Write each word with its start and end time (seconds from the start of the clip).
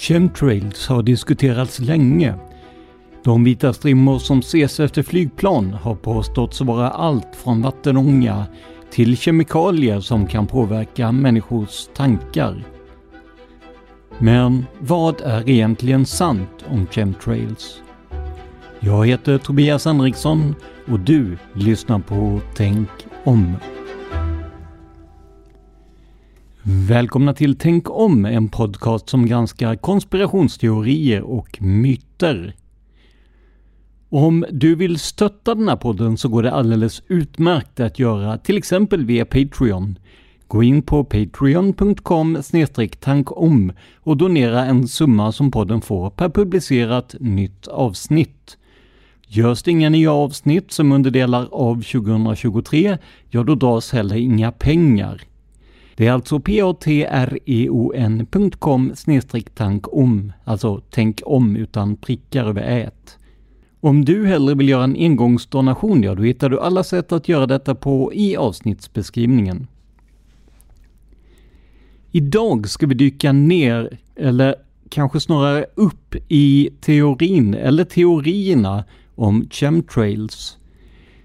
Chemtrails 0.00 0.88
har 0.88 1.02
diskuterats 1.02 1.78
länge. 1.78 2.34
De 3.24 3.44
vita 3.44 3.72
strimmor 3.72 4.18
som 4.18 4.38
ses 4.38 4.80
efter 4.80 5.02
flygplan 5.02 5.72
har 5.72 5.94
påståtts 5.94 6.60
vara 6.60 6.90
allt 6.90 7.36
från 7.36 7.62
vattenånga 7.62 8.46
till 8.90 9.16
kemikalier 9.16 10.00
som 10.00 10.26
kan 10.26 10.46
påverka 10.46 11.12
människors 11.12 11.88
tankar. 11.94 12.64
Men 14.18 14.66
vad 14.78 15.20
är 15.20 15.48
egentligen 15.48 16.06
sant 16.06 16.64
om 16.68 16.86
chemtrails? 16.86 17.82
Jag 18.80 19.06
heter 19.06 19.38
Tobias 19.38 19.84
Henriksson 19.84 20.54
och 20.88 21.00
du 21.00 21.38
lyssnar 21.54 21.98
på 21.98 22.40
Tänk 22.56 22.88
om. 23.24 23.56
Välkomna 26.72 27.34
till 27.34 27.58
Tänk 27.58 27.90
om, 27.90 28.24
en 28.24 28.48
podcast 28.48 29.08
som 29.08 29.26
granskar 29.26 29.76
konspirationsteorier 29.76 31.22
och 31.22 31.62
myter. 31.62 32.54
Om 34.08 34.44
du 34.50 34.74
vill 34.74 34.98
stötta 34.98 35.54
den 35.54 35.68
här 35.68 35.76
podden 35.76 36.16
så 36.16 36.28
går 36.28 36.42
det 36.42 36.52
alldeles 36.52 37.02
utmärkt 37.08 37.80
att 37.80 37.98
göra 37.98 38.38
till 38.38 38.56
exempel 38.56 39.04
via 39.04 39.24
Patreon. 39.24 39.98
Gå 40.46 40.62
in 40.62 40.82
på 40.82 41.04
patreon.com 41.04 42.38
tankom 43.00 43.72
och 44.00 44.16
donera 44.16 44.64
en 44.64 44.88
summa 44.88 45.32
som 45.32 45.50
podden 45.50 45.80
får 45.80 46.10
per 46.10 46.28
publicerat 46.28 47.14
nytt 47.20 47.68
avsnitt. 47.68 48.56
Görs 49.26 49.62
det 49.62 49.70
inga 49.70 49.88
nya 49.88 50.12
avsnitt 50.12 50.72
som 50.72 50.92
under 50.92 51.10
delar 51.10 51.48
av 51.52 51.74
2023, 51.74 52.98
ja 53.28 53.42
då 53.42 53.54
dras 53.54 53.92
heller 53.92 54.16
inga 54.16 54.52
pengar. 54.52 55.29
Det 56.00 56.06
är 56.06 56.12
alltså 56.12 56.40
patreon.com 56.40 56.94
tankom, 59.54 60.32
alltså 60.44 60.82
tänk 60.90 61.20
om 61.24 61.56
utan 61.56 61.96
prickar 61.96 62.44
över 62.44 62.62
ät. 62.62 63.18
Om 63.80 64.04
du 64.04 64.26
hellre 64.26 64.54
vill 64.54 64.68
göra 64.68 64.84
en 64.84 64.96
engångsdonation, 64.96 66.02
ja 66.02 66.14
då 66.14 66.22
hittar 66.22 66.48
du 66.48 66.60
alla 66.60 66.84
sätt 66.84 67.12
att 67.12 67.28
göra 67.28 67.46
detta 67.46 67.74
på 67.74 68.14
i 68.14 68.36
avsnittsbeskrivningen. 68.36 69.66
Idag 72.10 72.68
ska 72.68 72.86
vi 72.86 72.94
dyka 72.94 73.32
ner, 73.32 73.98
eller 74.16 74.54
kanske 74.88 75.20
snarare 75.20 75.66
upp 75.74 76.14
i 76.28 76.70
teorin, 76.80 77.54
eller 77.54 77.84
teorierna 77.84 78.84
om 79.14 79.48
chemtrails. 79.50 80.59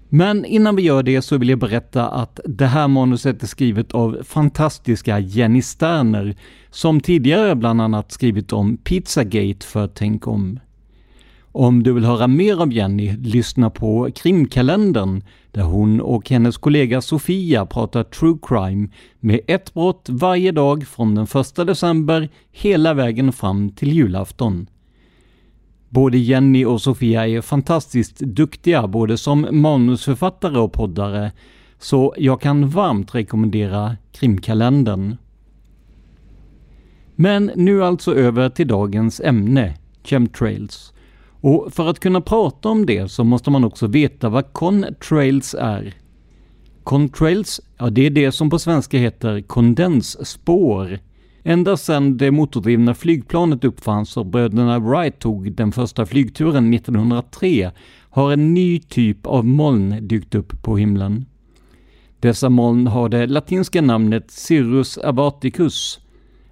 Men 0.08 0.44
innan 0.44 0.76
vi 0.76 0.82
gör 0.82 1.02
det 1.02 1.22
så 1.22 1.38
vill 1.38 1.48
jag 1.48 1.58
berätta 1.58 2.08
att 2.08 2.40
det 2.44 2.66
här 2.66 2.88
manuset 2.88 3.42
är 3.42 3.46
skrivet 3.46 3.92
av 3.92 4.22
fantastiska 4.24 5.18
Jenny 5.18 5.62
Sterner, 5.62 6.36
som 6.70 7.00
tidigare 7.00 7.54
bland 7.54 7.80
annat 7.80 8.12
skrivit 8.12 8.52
om 8.52 8.76
Pizzagate 8.76 9.66
för 9.66 9.86
Tänk 9.86 10.26
om. 10.26 10.60
Om 11.52 11.82
du 11.82 11.92
vill 11.92 12.04
höra 12.04 12.26
mer 12.26 12.62
av 12.62 12.72
Jenny, 12.72 13.16
lyssna 13.16 13.70
på 13.70 14.10
Krimkalendern, 14.14 15.22
där 15.50 15.62
hon 15.62 16.00
och 16.00 16.30
hennes 16.30 16.56
kollega 16.56 17.00
Sofia 17.00 17.66
pratar 17.66 18.04
true 18.04 18.38
crime 18.42 18.88
med 19.20 19.40
ett 19.46 19.74
brott 19.74 20.06
varje 20.08 20.52
dag 20.52 20.86
från 20.86 21.14
den 21.14 21.26
1 21.34 21.56
december 21.56 22.28
hela 22.52 22.94
vägen 22.94 23.32
fram 23.32 23.70
till 23.70 23.92
julafton. 23.92 24.66
Både 25.88 26.18
Jenny 26.18 26.64
och 26.64 26.82
Sofia 26.82 27.28
är 27.28 27.40
fantastiskt 27.40 28.18
duktiga 28.18 28.86
både 28.86 29.18
som 29.18 29.46
manusförfattare 29.50 30.58
och 30.58 30.72
poddare, 30.72 31.32
så 31.78 32.14
jag 32.16 32.40
kan 32.40 32.68
varmt 32.68 33.14
rekommendera 33.14 33.96
Krimkalendern. 34.12 35.16
Men 37.14 37.50
nu 37.56 37.84
alltså 37.84 38.14
över 38.14 38.48
till 38.48 38.68
dagens 38.68 39.20
ämne, 39.20 39.74
chemtrails. 40.04 40.92
Och 41.40 41.72
för 41.72 41.88
att 41.88 42.00
kunna 42.00 42.20
prata 42.20 42.68
om 42.68 42.86
det 42.86 43.08
så 43.10 43.24
måste 43.24 43.50
man 43.50 43.64
också 43.64 43.86
veta 43.86 44.28
vad 44.28 44.52
contrails 44.52 45.54
är. 45.58 45.94
Contrails, 46.84 47.60
ja 47.78 47.90
det 47.90 48.06
är 48.06 48.10
det 48.10 48.32
som 48.32 48.50
på 48.50 48.58
svenska 48.58 48.98
heter 48.98 49.40
kondensspår. 49.40 50.98
Ända 51.48 51.76
sedan 51.76 52.16
det 52.16 52.30
motordrivna 52.30 52.94
flygplanet 52.94 53.64
uppfanns 53.64 54.16
och 54.16 54.26
bröderna 54.26 54.78
Wright 54.78 55.18
tog 55.18 55.52
den 55.52 55.72
första 55.72 56.06
flygturen 56.06 56.74
1903 56.74 57.70
har 58.10 58.32
en 58.32 58.54
ny 58.54 58.78
typ 58.78 59.26
av 59.26 59.44
moln 59.44 60.08
dykt 60.08 60.34
upp 60.34 60.62
på 60.62 60.76
himlen. 60.76 61.26
Dessa 62.20 62.48
moln 62.48 62.86
har 62.86 63.08
det 63.08 63.26
latinska 63.26 63.82
namnet 63.82 64.30
Cirrus 64.30 64.98
abaticus, 64.98 66.00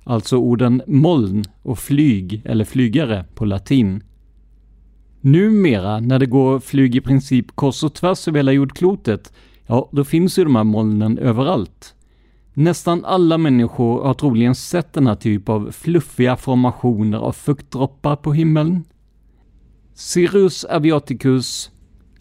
alltså 0.05 0.37
orden 0.37 0.83
moln 0.87 1.45
och 1.63 1.79
flyg 1.79 2.43
eller 2.45 2.65
flygare 2.65 3.25
på 3.35 3.45
latin. 3.45 4.03
Numera, 5.21 6.01
när 6.01 6.19
det 6.19 6.27
går 6.27 6.61
flyg 6.61 6.97
i 6.97 7.01
princip 7.01 7.57
kors 7.57 7.85
och 7.85 7.95
tvärs 7.95 8.29
över 8.29 8.39
hela 8.39 8.53
jordklotet, 8.53 9.33
ja, 9.67 9.89
då 9.93 10.05
finns 10.05 10.39
ju 10.39 10.45
de 10.45 10.57
här 10.57 10.65
molnen 10.65 11.19
överallt. 11.19 11.95
Nästan 12.57 13.05
alla 13.05 13.39
människor 13.39 14.05
har 14.05 14.15
troligen 14.15 14.55
sett 14.55 14.93
den 14.93 15.07
här 15.07 15.15
typ 15.15 15.49
av 15.49 15.71
fluffiga 15.73 16.37
formationer 16.37 17.19
av 17.19 17.33
fuktdroppar 17.33 18.17
på 18.17 18.33
himlen. 18.33 18.85
Cirrus 19.95 20.65
aviaticus, 20.65 21.71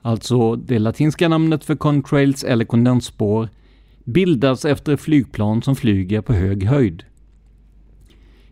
alltså 0.01 0.56
det 0.56 0.80
latinska 0.80 1.27
namnet 1.27 1.63
för 1.63 1.75
contrails 1.75 2.44
eller 2.44 2.65
kondensspår, 2.65 3.50
bildas 4.03 4.65
efter 4.65 4.97
flygplan 4.97 5.62
som 5.62 5.75
flyger 5.75 6.21
på 6.21 6.33
hög 6.33 6.63
höjd. 6.63 7.03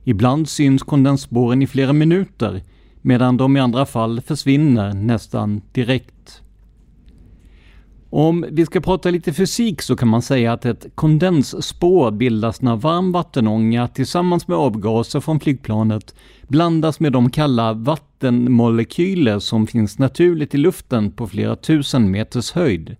Ibland 0.04 0.50
syns 0.50 0.84
kondensspåren 0.84 1.62
i 1.62 1.68
flera 1.68 1.94
minuter, 1.94 2.62
medan 3.02 3.38
de 3.38 3.58
i 3.58 3.60
andra 3.60 3.86
fall 3.86 4.22
försvinner 4.22 4.94
nästan 4.94 5.62
direkt. 5.72 6.42
Om 8.14 8.46
vi 8.52 8.66
ska 8.66 8.82
prata 8.82 9.10
lite 9.10 9.34
fysik 9.34 9.82
så 9.82 9.96
kan 9.96 10.08
man 10.08 10.22
säga 10.22 10.54
att 10.54 10.66
ett 10.66 10.86
kondensspår 10.96 12.12
bildas 12.12 12.62
när 12.62 12.76
varm 12.76 13.12
vattenånga 13.12 13.88
tillsammans 13.88 14.48
med 14.48 14.58
avgaser 14.58 15.20
från 15.20 15.40
flygplanet 15.40 16.16
blandas 16.48 17.00
med 17.00 17.12
de 17.14 17.30
kalla 17.30 17.74
vattenmolekyler 17.74 19.40
som 19.40 19.68
finns 19.68 20.00
naturligt 20.00 20.56
i 20.56 20.58
luften 20.58 21.12
på 21.12 21.28
flera 21.28 21.56
tusen 21.56 22.12
meters 22.12 22.52
höjd. 22.52 22.96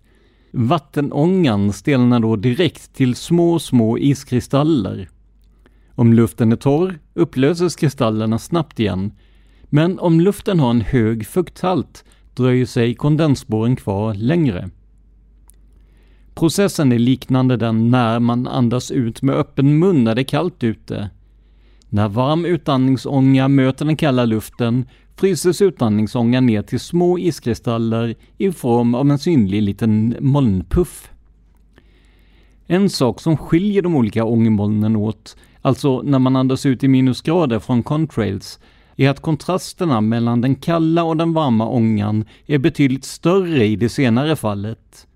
Vattenångan 0.50 1.72
stelnar 1.72 2.20
då 2.20 2.36
direkt 2.36 2.94
till 2.94 3.14
små, 3.14 3.58
små 3.58 3.98
iskristaller. 3.98 5.08
Om 5.94 6.12
luften 6.12 6.52
är 6.52 6.56
torr 6.56 6.98
upplöses 7.14 7.76
kristallerna 7.76 8.38
snabbt 8.38 8.80
igen, 8.80 9.12
men 9.64 9.98
om 9.98 10.20
luften 10.20 10.60
har 10.60 10.70
en 10.70 10.80
hög 10.80 11.26
fukthalt 11.26 12.04
dröjer 12.34 12.66
sig 12.66 12.94
kondensspåren 12.94 13.76
kvar 13.76 14.14
längre. 14.14 14.70
Processen 16.34 16.92
är 16.92 16.98
liknande 16.98 17.56
den 17.56 17.90
när 17.90 18.20
man 18.20 18.46
andas 18.46 18.90
ut 18.90 19.22
med 19.22 19.34
öppen 19.34 19.78
mun 19.78 20.04
när 20.04 20.14
det 20.14 20.20
är 20.20 20.24
kallt 20.24 20.64
ute. 20.64 21.10
När 21.88 22.08
varm 22.08 22.44
utandningsånga 22.44 23.48
möter 23.48 23.84
den 23.84 23.96
kalla 23.96 24.24
luften 24.24 24.84
fryses 25.16 25.62
utandningsångan 25.62 26.46
ner 26.46 26.62
till 26.62 26.80
små 26.80 27.18
iskristaller 27.18 28.14
i 28.38 28.52
form 28.52 28.94
av 28.94 29.10
en 29.10 29.18
synlig 29.18 29.62
liten 29.62 30.16
molnpuff. 30.20 31.10
En 32.66 32.90
sak 32.90 33.20
som 33.20 33.36
skiljer 33.36 33.82
de 33.82 33.96
olika 33.96 34.24
ångmolnen 34.24 34.96
åt, 34.96 35.36
alltså 35.62 36.02
när 36.02 36.18
man 36.18 36.36
andas 36.36 36.66
ut 36.66 36.84
i 36.84 36.88
minusgrader 36.88 37.58
från 37.58 37.82
contrails, 37.82 38.58
är 38.96 39.10
att 39.10 39.20
kontrasterna 39.20 40.00
mellan 40.00 40.40
den 40.40 40.54
kalla 40.54 41.04
och 41.04 41.16
den 41.16 41.32
varma 41.32 41.68
ångan 41.68 42.24
är 42.46 42.58
betydligt 42.58 43.04
större 43.04 43.66
i 43.66 43.76
det 43.76 43.88
senare 43.88 44.36
fallet. 44.36 45.06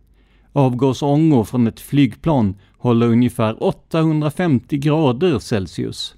Avgasångor 0.56 1.44
från 1.44 1.66
ett 1.66 1.80
flygplan 1.80 2.54
håller 2.78 3.06
ungefär 3.06 3.62
850 3.62 4.78
grader 4.78 5.38
Celsius. 5.38 6.14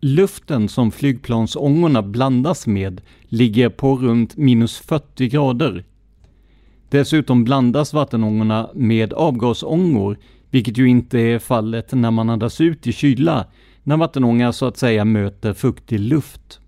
Luften 0.00 0.68
som 0.68 0.90
flygplansångorna 0.90 2.02
blandas 2.02 2.66
med 2.66 3.00
ligger 3.22 3.68
på 3.68 3.96
runt 3.96 4.36
minus 4.36 4.78
40 4.78 5.28
grader. 5.28 5.84
Dessutom 6.88 7.44
blandas 7.44 7.92
vattenångorna 7.92 8.70
med 8.74 9.12
avgasångor, 9.12 10.18
vilket 10.50 10.78
ju 10.78 10.88
inte 10.88 11.18
är 11.18 11.38
fallet 11.38 11.92
när 11.92 12.10
man 12.10 12.30
andas 12.30 12.60
ut 12.60 12.86
i 12.86 12.92
kyla, 12.92 13.46
när 13.82 13.96
vattenånga 13.96 14.52
så 14.52 14.66
att 14.66 14.76
säga 14.76 15.04
möter 15.04 15.52
fuktig 15.52 16.00
luft. 16.00 16.59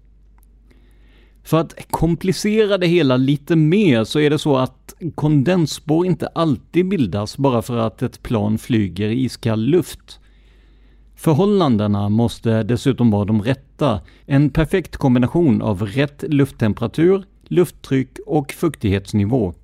För 1.42 1.60
att 1.60 1.74
komplicera 1.90 2.78
det 2.78 2.86
hela 2.86 3.16
lite 3.16 3.56
mer 3.56 4.04
så 4.04 4.20
är 4.20 4.30
det 4.30 4.38
så 4.38 4.56
att 4.56 4.94
kondensspår 5.14 6.06
inte 6.06 6.26
alltid 6.26 6.88
bildas 6.88 7.38
bara 7.38 7.62
för 7.62 7.76
att 7.76 8.02
ett 8.02 8.22
plan 8.22 8.58
flyger 8.58 9.08
i 9.08 9.24
iskall 9.24 9.60
luft. 9.60 10.20
Förhållandena 11.16 12.08
måste 12.08 12.62
dessutom 12.62 13.10
vara 13.10 13.24
de 13.24 13.42
rätta. 13.42 14.00
En 14.26 14.50
perfekt 14.50 14.96
kombination 14.96 15.62
av 15.62 15.82
rätt 15.82 16.24
lufttemperatur, 16.28 17.24
lufttryck 17.48 18.18
och 18.26 18.52
fuktighetsnivå. 18.52 19.54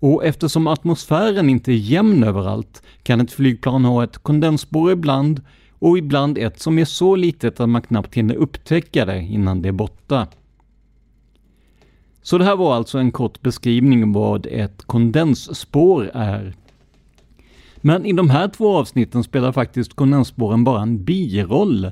Och 0.00 0.24
eftersom 0.24 0.66
atmosfären 0.66 1.50
inte 1.50 1.72
är 1.72 1.76
jämn 1.76 2.24
överallt 2.24 2.82
kan 3.02 3.20
ett 3.20 3.32
flygplan 3.32 3.84
ha 3.84 4.04
ett 4.04 4.18
kondensspår 4.18 4.92
ibland 4.92 5.42
och 5.78 5.98
ibland 5.98 6.38
ett 6.38 6.60
som 6.60 6.78
är 6.78 6.84
så 6.84 7.16
litet 7.16 7.60
att 7.60 7.68
man 7.68 7.82
knappt 7.82 8.14
hinner 8.14 8.34
upptäcka 8.34 9.04
det 9.04 9.18
innan 9.22 9.62
det 9.62 9.68
är 9.68 9.72
borta. 9.72 10.26
Så 12.22 12.38
det 12.38 12.44
här 12.44 12.56
var 12.56 12.74
alltså 12.74 12.98
en 12.98 13.12
kort 13.12 13.40
beskrivning 13.42 14.04
av 14.04 14.12
vad 14.12 14.46
ett 14.46 14.82
kondensspår 14.82 16.10
är. 16.14 16.54
Men 17.76 18.06
i 18.06 18.12
de 18.12 18.30
här 18.30 18.48
två 18.48 18.76
avsnitten 18.76 19.24
spelar 19.24 19.52
faktiskt 19.52 19.94
kondensspåren 19.94 20.64
bara 20.64 20.82
en 20.82 21.04
biroll. 21.04 21.90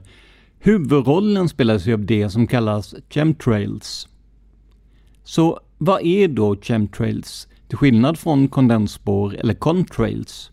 Huvudrollen 0.59 1.49
spelas 1.49 1.87
ju 1.87 1.95
av 1.95 2.05
det 2.05 2.31
som 2.31 2.47
kallas 2.47 2.95
chemtrails. 3.11 4.09
Så 5.25 5.61
vad 5.79 6.03
är 6.03 6.29
då 6.29 6.57
chemtrails, 6.57 7.49
till 7.69 7.79
skillnad 7.79 8.19
från 8.19 8.49
kondensspår 8.49 9.37
eller 9.37 9.55
contrails? 9.55 10.51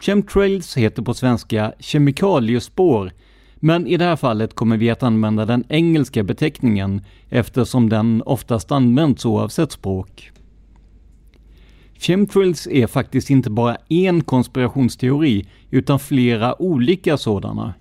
Chemtrails 0.00 0.76
heter 0.76 1.02
på 1.02 1.14
svenska 1.14 1.72
kemikaliespår 1.78 3.12
men 3.60 3.86
i 3.86 3.96
det 3.96 4.04
här 4.04 4.16
fallet 4.16 4.54
kommer 4.54 4.76
vi 4.76 4.90
att 4.90 5.02
använda 5.02 5.44
den 5.44 5.64
engelska 5.68 6.22
beteckningen 6.22 7.04
eftersom 7.28 7.88
den 7.88 8.22
oftast 8.26 8.72
används 8.72 9.24
oavsett 9.24 9.72
språk. 9.72 10.30
Chemtrails 11.98 12.66
är 12.66 12.86
faktiskt 12.86 13.30
inte 13.30 13.50
bara 13.50 13.76
en 13.88 14.20
konspirationsteori 14.20 15.46
utan 15.70 15.98
flera 15.98 16.62
olika 16.62 17.16
sådana. 17.16 17.74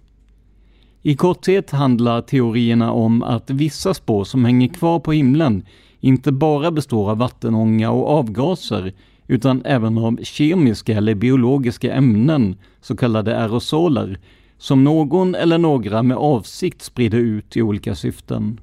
I 1.02 1.16
korthet 1.16 1.72
handlar 1.72 2.22
teorierna 2.22 2.92
om 2.92 3.24
att 3.24 3.50
vissa 3.50 3.94
spår 3.94 4.24
som 4.24 4.46
hänger 4.46 4.68
kvar 4.68 5.00
på 5.00 5.12
himlen 5.12 5.66
inte 6.00 6.32
bara 6.32 6.72
består 6.72 7.12
av 7.12 7.18
vattenånga 7.18 7.92
och 7.92 8.10
avgaser 8.10 8.94
utan 9.28 9.62
även 9.66 9.98
av 9.98 10.20
kemiska 10.24 10.98
eller 10.98 11.16
biologiska 11.16 11.94
ämnen, 11.94 12.56
så 12.82 12.98
kallade 12.98 13.38
aerosoler, 13.38 14.20
som 14.60 14.84
någon 14.84 15.36
eller 15.36 15.58
några 15.58 16.04
med 16.04 16.18
avsikt 16.18 16.82
sprider 16.82 17.18
ut 17.18 17.58
i 17.58 17.62
olika 17.62 17.96
syften. 17.96 18.60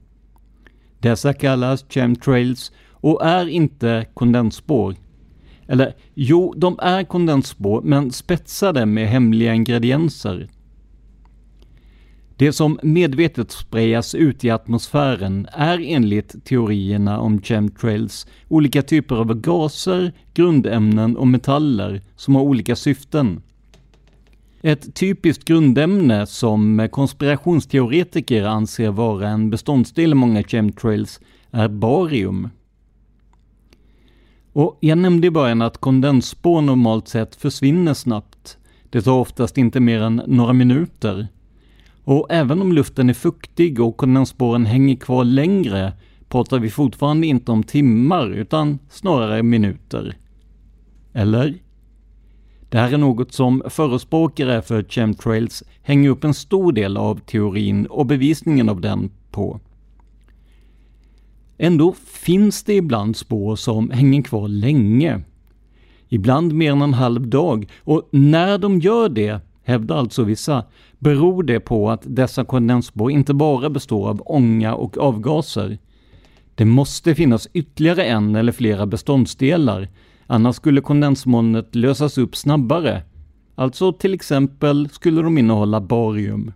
Dessa 0.98 1.32
kallas 1.32 1.84
chemtrails 1.88 2.72
och 2.90 3.26
är 3.26 3.48
inte 3.48 4.06
kondensspår. 4.14 4.94
Eller 5.66 5.94
jo, 6.14 6.54
de 6.56 6.78
är 6.82 7.04
kondensspår 7.04 7.82
men 7.82 8.10
spetsade 8.12 8.86
med 8.86 9.08
hemliga 9.08 9.54
ingredienser. 9.54 10.48
Det 12.36 12.52
som 12.52 12.78
medvetet 12.82 13.50
sprayas 13.50 14.14
ut 14.14 14.44
i 14.44 14.50
atmosfären 14.50 15.48
är 15.52 15.80
enligt 15.86 16.44
teorierna 16.44 17.20
om 17.20 17.42
chemtrails 17.42 18.26
olika 18.48 18.82
typer 18.82 19.16
av 19.16 19.34
gaser, 19.34 20.12
grundämnen 20.34 21.16
och 21.16 21.26
metaller 21.26 22.02
som 22.16 22.34
har 22.34 22.42
olika 22.42 22.76
syften. 22.76 23.42
Ett 24.66 24.94
typiskt 24.94 25.44
grundämne 25.44 26.26
som 26.26 26.88
konspirationsteoretiker 26.92 28.44
anser 28.44 28.90
vara 28.90 29.28
en 29.28 29.50
beståndsdel 29.50 30.10
i 30.10 30.14
många 30.14 30.42
chemtrails 30.42 31.20
är 31.50 31.68
barium. 31.68 32.48
Och 34.52 34.78
jag 34.80 34.98
nämnde 34.98 35.26
i 35.26 35.30
början 35.30 35.62
att 35.62 35.78
kondensspår 35.78 36.60
normalt 36.60 37.08
sett 37.08 37.36
försvinner 37.36 37.94
snabbt. 37.94 38.58
Det 38.90 39.02
tar 39.02 39.12
oftast 39.12 39.58
inte 39.58 39.80
mer 39.80 40.00
än 40.00 40.22
några 40.26 40.52
minuter. 40.52 41.28
Och 42.04 42.26
även 42.30 42.62
om 42.62 42.72
luften 42.72 43.10
är 43.10 43.14
fuktig 43.14 43.80
och 43.80 43.96
kondensspåren 43.96 44.66
hänger 44.66 44.96
kvar 44.96 45.24
längre 45.24 45.92
pratar 46.28 46.58
vi 46.58 46.70
fortfarande 46.70 47.26
inte 47.26 47.52
om 47.52 47.62
timmar 47.62 48.30
utan 48.30 48.78
snarare 48.90 49.42
minuter. 49.42 50.16
Eller? 51.12 51.65
Det 52.76 52.80
här 52.80 52.92
är 52.92 52.98
något 52.98 53.32
som 53.32 53.62
förespråkare 53.68 54.62
för 54.62 54.82
chemtrails 54.82 55.62
hänger 55.82 56.10
upp 56.10 56.24
en 56.24 56.34
stor 56.34 56.72
del 56.72 56.96
av 56.96 57.20
teorin 57.20 57.86
och 57.86 58.06
bevisningen 58.06 58.68
av 58.68 58.80
den 58.80 59.10
på. 59.30 59.60
Ändå 61.58 61.94
finns 62.06 62.64
det 62.64 62.74
ibland 62.74 63.16
spår 63.16 63.56
som 63.56 63.90
hänger 63.90 64.22
kvar 64.22 64.48
länge. 64.48 65.20
Ibland 66.08 66.52
mer 66.52 66.72
än 66.72 66.82
en 66.82 66.94
halv 66.94 67.28
dag 67.28 67.68
och 67.78 68.08
när 68.10 68.58
de 68.58 68.80
gör 68.80 69.08
det, 69.08 69.40
hävdar 69.64 69.96
alltså 69.96 70.22
vissa, 70.24 70.64
beror 70.98 71.42
det 71.42 71.60
på 71.60 71.90
att 71.90 72.02
dessa 72.04 72.44
kondensspår 72.44 73.10
inte 73.10 73.34
bara 73.34 73.70
består 73.70 74.08
av 74.08 74.22
ånga 74.26 74.74
och 74.74 74.98
avgaser. 74.98 75.78
Det 76.54 76.64
måste 76.64 77.14
finnas 77.14 77.48
ytterligare 77.52 78.04
en 78.04 78.34
eller 78.36 78.52
flera 78.52 78.86
beståndsdelar 78.86 79.88
Annars 80.26 80.56
skulle 80.56 80.80
kondensmolnet 80.80 81.74
lösas 81.74 82.18
upp 82.18 82.36
snabbare. 82.36 83.02
Alltså 83.54 83.92
till 83.92 84.14
exempel 84.14 84.88
skulle 84.88 85.22
de 85.22 85.38
innehålla 85.38 85.80
barium. 85.80 86.52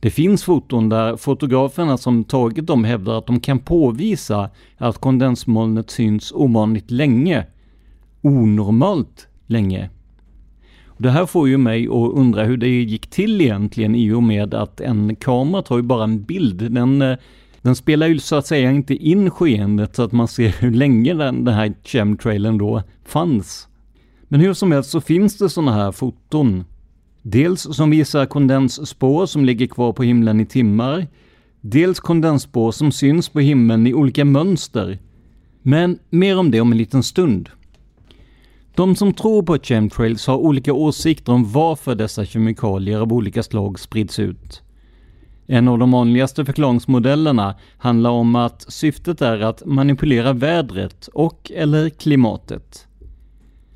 Det 0.00 0.10
finns 0.10 0.44
foton 0.44 0.88
där 0.88 1.16
fotograferna 1.16 1.98
som 1.98 2.24
tagit 2.24 2.66
dem 2.66 2.84
hävdar 2.84 3.18
att 3.18 3.26
de 3.26 3.40
kan 3.40 3.58
påvisa 3.58 4.50
att 4.76 4.98
kondensmolnet 4.98 5.90
syns 5.90 6.32
ovanligt 6.32 6.90
länge. 6.90 7.46
Onormalt 8.22 9.28
länge. 9.46 9.90
Det 10.98 11.10
här 11.10 11.26
får 11.26 11.48
ju 11.48 11.58
mig 11.58 11.86
att 11.86 12.12
undra 12.14 12.44
hur 12.44 12.56
det 12.56 12.68
gick 12.68 13.06
till 13.06 13.40
egentligen 13.40 13.94
i 13.94 14.12
och 14.12 14.22
med 14.22 14.54
att 14.54 14.80
en 14.80 15.16
kamera 15.16 15.62
tar 15.62 15.76
ju 15.76 15.82
bara 15.82 16.04
en 16.04 16.22
bild. 16.22 16.72
Den 16.72 17.02
eh, 17.02 17.16
den 17.64 17.76
spelar 17.76 18.06
ju 18.06 18.18
så 18.18 18.36
att 18.36 18.46
säga 18.46 18.70
inte 18.70 18.94
in 18.94 19.30
skeendet 19.30 19.96
så 19.96 20.02
att 20.02 20.12
man 20.12 20.28
ser 20.28 20.48
hur 20.48 20.70
länge 20.70 21.14
den, 21.14 21.44
den 21.44 21.54
här 21.54 21.74
chemtrailen 21.84 22.58
då 22.58 22.82
fanns. 23.04 23.68
Men 24.28 24.40
hur 24.40 24.54
som 24.54 24.72
helst 24.72 24.90
så 24.90 25.00
finns 25.00 25.38
det 25.38 25.48
sådana 25.48 25.72
här 25.72 25.92
foton. 25.92 26.64
Dels 27.22 27.76
som 27.76 27.90
visar 27.90 28.26
kondensspår 28.26 29.26
som 29.26 29.44
ligger 29.44 29.66
kvar 29.66 29.92
på 29.92 30.02
himlen 30.02 30.40
i 30.40 30.46
timmar. 30.46 31.06
Dels 31.60 32.00
kondensspår 32.00 32.72
som 32.72 32.92
syns 32.92 33.28
på 33.28 33.40
himlen 33.40 33.86
i 33.86 33.94
olika 33.94 34.24
mönster. 34.24 34.98
Men 35.62 35.98
mer 36.10 36.38
om 36.38 36.50
det 36.50 36.60
om 36.60 36.72
en 36.72 36.78
liten 36.78 37.02
stund. 37.02 37.48
De 38.74 38.96
som 38.96 39.12
tror 39.12 39.42
på 39.42 39.58
chemtrails 39.58 40.26
har 40.26 40.36
olika 40.36 40.72
åsikter 40.72 41.32
om 41.32 41.52
varför 41.52 41.94
dessa 41.94 42.24
kemikalier 42.24 43.00
av 43.00 43.12
olika 43.12 43.42
slag 43.42 43.78
sprids 43.78 44.18
ut. 44.18 44.63
En 45.46 45.68
av 45.68 45.78
de 45.78 45.90
vanligaste 45.90 46.44
förklaringsmodellerna 46.44 47.54
handlar 47.78 48.10
om 48.10 48.36
att 48.36 48.64
syftet 48.68 49.22
är 49.22 49.40
att 49.40 49.62
manipulera 49.66 50.32
vädret 50.32 51.08
och 51.12 51.52
eller 51.54 51.88
klimatet. 51.90 52.86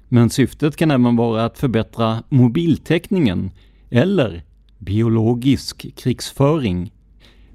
Men 0.08 0.30
syftet 0.30 0.76
kan 0.76 0.90
även 0.90 1.16
vara 1.16 1.44
att 1.44 1.58
förbättra 1.58 2.22
mobiltäckningen 2.28 3.50
eller 3.90 4.42
biologisk 4.78 5.96
krigsföring. 5.96 6.92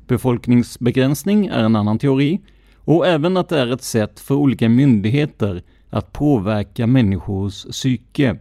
Befolkningsbegränsning 0.08 1.48
är 1.48 1.64
en 1.64 1.76
annan 1.76 2.00
teori 2.00 2.42
och 2.78 3.08
även 3.08 3.38
att 3.38 3.50
det 3.50 3.60
är 3.60 3.74
ett 3.74 3.84
sätt 3.84 4.20
för 4.20 4.36
olika 4.36 4.70
myndigheter 4.70 5.64
att 5.90 6.14
påverka 6.14 6.88
människors 6.88 7.64
psyke. 7.64 8.38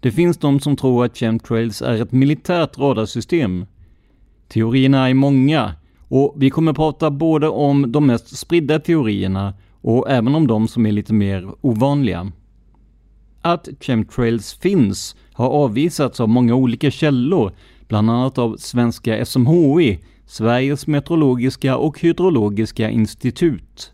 Det 0.00 0.10
finns 0.10 0.36
de 0.36 0.60
som 0.60 0.76
tror 0.76 1.04
att 1.04 1.16
chemtrails 1.16 1.82
är 1.82 2.02
ett 2.02 2.12
militärt 2.12 2.78
radarsystem. 2.78 3.66
Teorierna 4.54 5.08
är 5.08 5.14
många 5.14 5.72
och 6.08 6.34
vi 6.36 6.50
kommer 6.50 6.72
prata 6.72 7.10
både 7.10 7.48
om 7.48 7.92
de 7.92 8.06
mest 8.06 8.36
spridda 8.36 8.78
teorierna 8.78 9.54
och 9.80 10.10
även 10.10 10.34
om 10.34 10.46
de 10.46 10.68
som 10.68 10.86
är 10.86 10.92
lite 10.92 11.12
mer 11.12 11.48
ovanliga. 11.60 12.32
Att 13.42 13.68
chemtrails 13.80 14.54
finns 14.54 15.16
har 15.32 15.48
avvisats 15.48 16.20
av 16.20 16.28
många 16.28 16.54
olika 16.54 16.90
källor, 16.90 17.52
bland 17.88 18.10
annat 18.10 18.38
av 18.38 18.56
svenska 18.56 19.24
SMHI, 19.24 19.98
Sveriges 20.26 20.86
meteorologiska 20.86 21.76
och 21.76 22.00
hydrologiska 22.00 22.90
institut. 22.90 23.92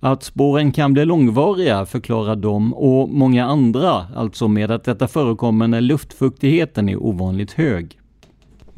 Att 0.00 0.22
spåren 0.22 0.72
kan 0.72 0.92
bli 0.92 1.04
långvariga 1.04 1.86
förklarar 1.86 2.36
de 2.36 2.74
och 2.74 3.08
många 3.08 3.46
andra, 3.46 4.06
alltså 4.16 4.48
med 4.48 4.70
att 4.70 4.84
detta 4.84 5.08
förekommer 5.08 5.68
när 5.68 5.80
luftfuktigheten 5.80 6.88
är 6.88 6.96
ovanligt 6.96 7.52
hög. 7.52 7.98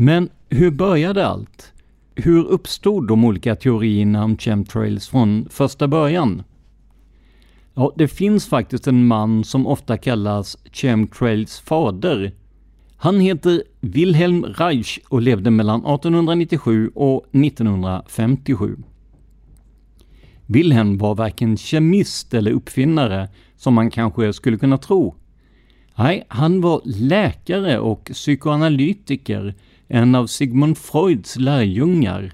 Men 0.00 0.30
hur 0.48 0.70
började 0.70 1.26
allt? 1.26 1.72
Hur 2.14 2.44
uppstod 2.44 3.08
de 3.08 3.24
olika 3.24 3.56
teorierna 3.56 4.24
om 4.24 4.36
chemtrails 4.38 5.08
från 5.08 5.48
första 5.50 5.88
början? 5.88 6.42
Ja, 7.74 7.92
det 7.96 8.08
finns 8.08 8.46
faktiskt 8.46 8.86
en 8.86 9.06
man 9.06 9.44
som 9.44 9.66
ofta 9.66 9.96
kallas 9.96 10.56
chemtrails 10.72 11.60
fader. 11.60 12.32
Han 12.96 13.20
heter 13.20 13.62
Wilhelm 13.80 14.44
Reich 14.44 14.98
och 15.08 15.22
levde 15.22 15.50
mellan 15.50 15.80
1897 15.80 16.90
och 16.94 17.26
1957. 17.34 18.76
Wilhelm 20.46 20.98
var 20.98 21.14
varken 21.14 21.56
kemist 21.56 22.34
eller 22.34 22.50
uppfinnare, 22.50 23.28
som 23.56 23.74
man 23.74 23.90
kanske 23.90 24.32
skulle 24.32 24.58
kunna 24.58 24.78
tro. 24.78 25.14
Nej, 25.94 26.26
han 26.28 26.60
var 26.60 26.80
läkare 26.84 27.78
och 27.78 28.04
psykoanalytiker, 28.04 29.54
en 29.88 30.14
av 30.14 30.26
Sigmund 30.26 30.78
Freuds 30.78 31.36
lärjungar. 31.36 32.32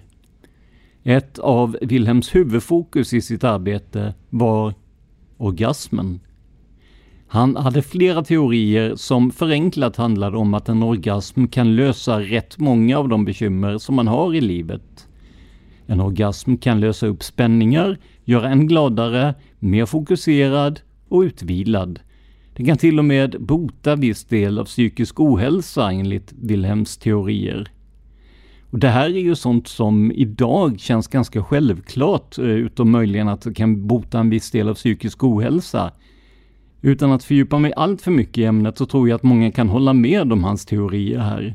Ett 1.02 1.38
av 1.38 1.76
Wilhelms 1.80 2.34
huvudfokus 2.34 3.12
i 3.12 3.20
sitt 3.20 3.44
arbete 3.44 4.14
var 4.30 4.74
orgasmen. 5.36 6.20
Han 7.28 7.56
hade 7.56 7.82
flera 7.82 8.24
teorier 8.24 8.96
som 8.96 9.30
förenklat 9.30 9.96
handlade 9.96 10.36
om 10.36 10.54
att 10.54 10.68
en 10.68 10.82
orgasm 10.82 11.46
kan 11.46 11.76
lösa 11.76 12.20
rätt 12.20 12.58
många 12.58 12.98
av 12.98 13.08
de 13.08 13.24
bekymmer 13.24 13.78
som 13.78 13.94
man 13.94 14.08
har 14.08 14.34
i 14.34 14.40
livet. 14.40 15.08
En 15.86 16.00
orgasm 16.00 16.56
kan 16.56 16.80
lösa 16.80 17.06
upp 17.06 17.22
spänningar, 17.22 17.98
göra 18.24 18.48
en 18.48 18.66
gladare, 18.66 19.34
mer 19.58 19.86
fokuserad 19.86 20.80
och 21.08 21.20
utvilad. 21.20 22.00
Det 22.56 22.64
kan 22.64 22.76
till 22.76 22.98
och 22.98 23.04
med 23.04 23.36
bota 23.40 23.96
viss 23.96 24.24
del 24.24 24.58
av 24.58 24.64
psykisk 24.64 25.20
ohälsa 25.20 25.92
enligt 25.92 26.32
Wilhelms 26.42 26.96
teorier. 26.96 27.70
Och 28.70 28.78
det 28.78 28.88
här 28.88 29.04
är 29.04 29.20
ju 29.20 29.34
sånt 29.34 29.68
som 29.68 30.12
idag 30.12 30.80
känns 30.80 31.08
ganska 31.08 31.44
självklart, 31.44 32.38
eh, 32.38 32.44
utom 32.44 32.90
möjligen 32.90 33.28
att 33.28 33.42
det 33.42 33.54
kan 33.54 33.86
bota 33.86 34.20
en 34.20 34.30
viss 34.30 34.50
del 34.50 34.68
av 34.68 34.74
psykisk 34.74 35.24
ohälsa. 35.24 35.92
Utan 36.80 37.12
att 37.12 37.24
fördjupa 37.24 37.58
mig 37.58 37.72
allt 37.76 38.02
för 38.02 38.10
mycket 38.10 38.38
i 38.38 38.44
ämnet 38.44 38.78
så 38.78 38.86
tror 38.86 39.08
jag 39.08 39.16
att 39.16 39.22
många 39.22 39.52
kan 39.52 39.68
hålla 39.68 39.92
med 39.92 40.32
om 40.32 40.44
hans 40.44 40.66
teorier 40.66 41.18
här. 41.18 41.54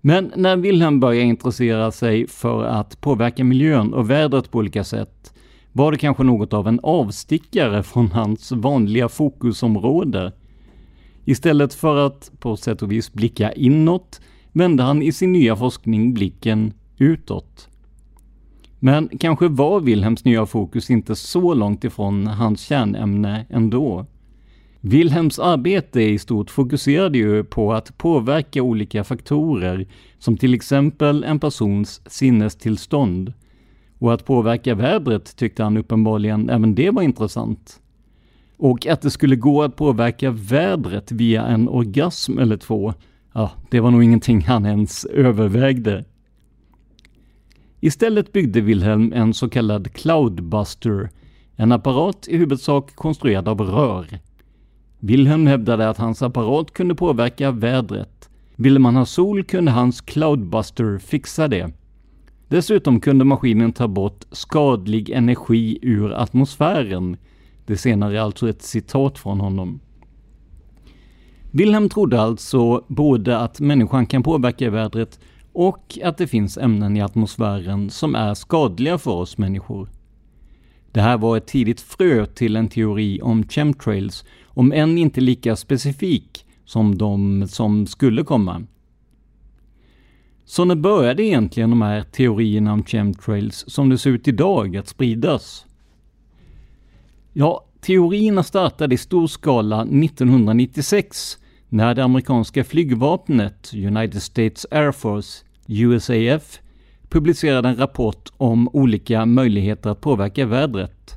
Men 0.00 0.32
när 0.36 0.56
Wilhelm 0.56 1.00
började 1.00 1.26
intressera 1.26 1.90
sig 1.90 2.26
för 2.26 2.64
att 2.64 3.00
påverka 3.00 3.44
miljön 3.44 3.94
och 3.94 4.10
vädret 4.10 4.50
på 4.50 4.58
olika 4.58 4.84
sätt 4.84 5.34
var 5.72 5.92
det 5.92 5.98
kanske 5.98 6.22
något 6.22 6.52
av 6.52 6.68
en 6.68 6.80
avstickare 6.82 7.82
från 7.82 8.10
hans 8.10 8.52
vanliga 8.52 9.08
fokusområde. 9.08 10.32
Istället 11.24 11.74
för 11.74 12.06
att 12.06 12.30
på 12.38 12.56
sätt 12.56 12.82
och 12.82 12.92
vis 12.92 13.12
blicka 13.12 13.52
inåt 13.52 14.20
vände 14.52 14.82
han 14.82 15.02
i 15.02 15.12
sin 15.12 15.32
nya 15.32 15.56
forskning 15.56 16.14
blicken 16.14 16.72
utåt. 16.98 17.68
Men 18.78 19.08
kanske 19.20 19.48
var 19.48 19.80
Wilhelms 19.80 20.24
nya 20.24 20.46
fokus 20.46 20.90
inte 20.90 21.16
så 21.16 21.54
långt 21.54 21.84
ifrån 21.84 22.26
hans 22.26 22.60
kärnämne 22.60 23.46
ändå. 23.50 24.06
Wilhelms 24.80 25.38
arbete 25.38 26.02
i 26.02 26.18
stort 26.18 26.50
fokuserade 26.50 27.18
ju 27.18 27.44
på 27.44 27.72
att 27.72 27.98
påverka 27.98 28.62
olika 28.62 29.04
faktorer, 29.04 29.86
som 30.18 30.36
till 30.36 30.54
exempel 30.54 31.24
en 31.24 31.40
persons 31.40 32.02
sinnestillstånd. 32.06 33.32
Och 34.02 34.14
att 34.14 34.24
påverka 34.24 34.74
vädret 34.74 35.36
tyckte 35.36 35.62
han 35.62 35.76
uppenbarligen 35.76 36.50
även 36.50 36.74
det 36.74 36.90
var 36.90 37.02
intressant. 37.02 37.80
Och 38.56 38.86
att 38.86 39.02
det 39.02 39.10
skulle 39.10 39.36
gå 39.36 39.62
att 39.62 39.76
påverka 39.76 40.30
vädret 40.30 41.12
via 41.12 41.46
en 41.46 41.68
orgasm 41.68 42.38
eller 42.38 42.56
två, 42.56 42.94
ja, 43.32 43.50
det 43.70 43.80
var 43.80 43.90
nog 43.90 44.04
ingenting 44.04 44.40
han 44.40 44.66
ens 44.66 45.04
övervägde. 45.04 46.04
Istället 47.80 48.32
byggde 48.32 48.60
Wilhelm 48.60 49.12
en 49.12 49.34
så 49.34 49.48
kallad 49.48 49.92
Cloudbuster, 49.92 51.10
en 51.56 51.72
apparat 51.72 52.28
i 52.28 52.36
huvudsak 52.36 52.94
konstruerad 52.94 53.48
av 53.48 53.60
rör. 53.60 54.06
Wilhelm 54.98 55.46
hävdade 55.46 55.88
att 55.88 55.98
hans 55.98 56.22
apparat 56.22 56.72
kunde 56.72 56.94
påverka 56.94 57.50
vädret. 57.50 58.28
Ville 58.56 58.78
man 58.78 58.96
ha 58.96 59.06
sol 59.06 59.44
kunde 59.44 59.70
hans 59.70 60.00
Cloudbuster 60.00 60.98
fixa 60.98 61.48
det. 61.48 61.72
Dessutom 62.52 63.00
kunde 63.00 63.24
maskinen 63.24 63.72
ta 63.72 63.88
bort 63.88 64.24
skadlig 64.30 65.10
energi 65.10 65.78
ur 65.82 66.12
atmosfären. 66.12 67.16
Det 67.66 67.76
senare 67.76 68.16
är 68.16 68.20
alltså 68.20 68.48
ett 68.48 68.62
citat 68.62 69.18
från 69.18 69.40
honom. 69.40 69.80
Wilhelm 71.50 71.88
trodde 71.88 72.20
alltså 72.20 72.84
både 72.88 73.38
att 73.38 73.60
människan 73.60 74.06
kan 74.06 74.22
påverka 74.22 74.70
vädret 74.70 75.20
och 75.52 75.98
att 76.04 76.18
det 76.18 76.26
finns 76.26 76.58
ämnen 76.58 76.96
i 76.96 77.02
atmosfären 77.02 77.90
som 77.90 78.14
är 78.14 78.34
skadliga 78.34 78.98
för 78.98 79.10
oss 79.10 79.38
människor. 79.38 79.88
Det 80.90 81.00
här 81.00 81.18
var 81.18 81.36
ett 81.36 81.46
tidigt 81.46 81.80
frö 81.80 82.26
till 82.26 82.56
en 82.56 82.68
teori 82.68 83.20
om 83.22 83.48
chemtrails, 83.48 84.24
om 84.46 84.72
än 84.72 84.98
inte 84.98 85.20
lika 85.20 85.56
specifik 85.56 86.46
som 86.64 86.98
de 86.98 87.44
som 87.48 87.86
skulle 87.86 88.24
komma. 88.24 88.62
Så 90.44 90.64
när 90.64 90.74
började 90.74 91.22
egentligen 91.22 91.70
de 91.70 91.82
här 91.82 92.02
teorierna 92.02 92.72
om 92.72 92.84
chemtrails 92.84 93.64
som 93.68 93.88
det 93.88 93.98
ser 93.98 94.10
ut 94.10 94.28
idag 94.28 94.76
att 94.76 94.88
spridas? 94.88 95.66
Ja, 97.32 97.64
teorierna 97.80 98.42
startade 98.42 98.94
i 98.94 98.98
stor 98.98 99.26
skala 99.26 99.82
1996 99.82 101.38
när 101.68 101.94
det 101.94 102.04
amerikanska 102.04 102.64
flygvapnet, 102.64 103.70
United 103.74 104.22
States 104.22 104.66
Air 104.70 104.92
Force, 104.92 105.44
USAF, 105.66 106.60
publicerade 107.08 107.68
en 107.68 107.76
rapport 107.76 108.28
om 108.36 108.68
olika 108.72 109.26
möjligheter 109.26 109.90
att 109.90 110.00
påverka 110.00 110.46
vädret. 110.46 111.14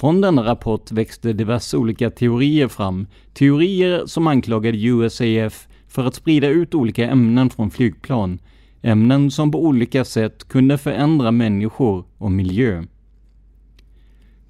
Från 0.00 0.20
denna 0.20 0.44
rapport 0.44 0.92
växte 0.92 1.32
diverse 1.32 1.76
olika 1.76 2.10
teorier 2.10 2.68
fram, 2.68 3.06
teorier 3.34 4.06
som 4.06 4.26
anklagade 4.26 4.78
USAF 4.78 5.65
för 5.96 6.04
att 6.04 6.14
sprida 6.14 6.48
ut 6.48 6.74
olika 6.74 7.10
ämnen 7.10 7.50
från 7.50 7.70
flygplan, 7.70 8.38
ämnen 8.82 9.30
som 9.30 9.50
på 9.50 9.64
olika 9.64 10.04
sätt 10.04 10.48
kunde 10.48 10.78
förändra 10.78 11.30
människor 11.30 12.04
och 12.18 12.32
miljö. 12.32 12.84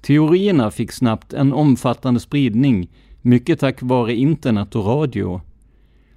Teorierna 0.01 0.71
fick 0.71 0.91
snabbt 0.91 1.33
en 1.33 1.53
omfattande 1.53 2.19
spridning, 2.19 2.89
mycket 3.21 3.59
tack 3.59 3.81
vare 3.81 4.15
internet 4.15 4.75
och 4.75 4.85
radio. 4.85 5.41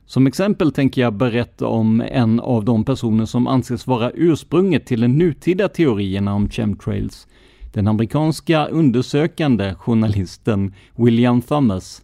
Som 0.06 0.26
exempel 0.26 0.72
tänker 0.72 1.02
jag 1.02 1.14
berätta 1.14 1.66
om 1.66 2.00
en 2.00 2.40
av 2.40 2.64
de 2.64 2.84
personer 2.84 3.26
som 3.26 3.46
anses 3.46 3.86
vara 3.86 4.10
ursprunget 4.10 4.86
till 4.86 5.00
de 5.00 5.08
nutida 5.08 5.68
teorierna 5.68 6.34
om 6.34 6.48
chemtrails. 6.48 7.26
Den 7.72 7.88
amerikanska 7.88 8.66
undersökande 8.66 9.74
journalisten 9.74 10.74
William 10.96 11.42
Thomas. 11.42 12.02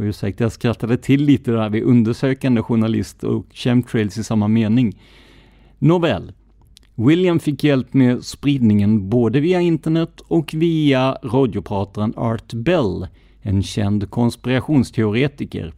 Och 0.00 0.06
ursäkta, 0.06 0.44
jag 0.44 0.52
skrattade 0.52 0.96
till 0.96 1.24
lite 1.24 1.50
där 1.50 1.70
vid 1.70 1.82
undersökande 1.82 2.62
journalist 2.62 3.24
och 3.24 3.46
chemtrails 3.52 4.18
i 4.18 4.24
samma 4.24 4.48
mening. 4.48 5.00
Nåväl, 5.78 6.32
William 6.94 7.40
fick 7.40 7.64
hjälp 7.64 7.94
med 7.94 8.24
spridningen 8.24 9.08
både 9.08 9.40
via 9.40 9.60
internet 9.60 10.20
och 10.20 10.54
via 10.54 11.18
radioprataren 11.22 12.14
Art 12.16 12.52
Bell, 12.52 13.06
en 13.42 13.62
känd 13.62 14.10
konspirationsteoretiker. 14.10 15.74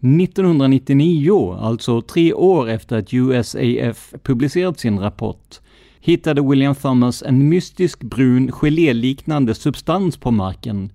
1999, 0.00 1.56
alltså 1.60 2.02
tre 2.02 2.32
år 2.32 2.68
efter 2.68 2.98
att 2.98 3.14
USAF 3.14 4.14
publicerat 4.22 4.80
sin 4.80 4.98
rapport, 4.98 5.60
hittade 6.00 6.42
William 6.42 6.74
Thomas 6.74 7.22
en 7.22 7.48
mystisk 7.48 8.02
brun 8.02 8.52
geléliknande 8.52 9.54
substans 9.54 10.16
på 10.16 10.30
marken. 10.30 10.90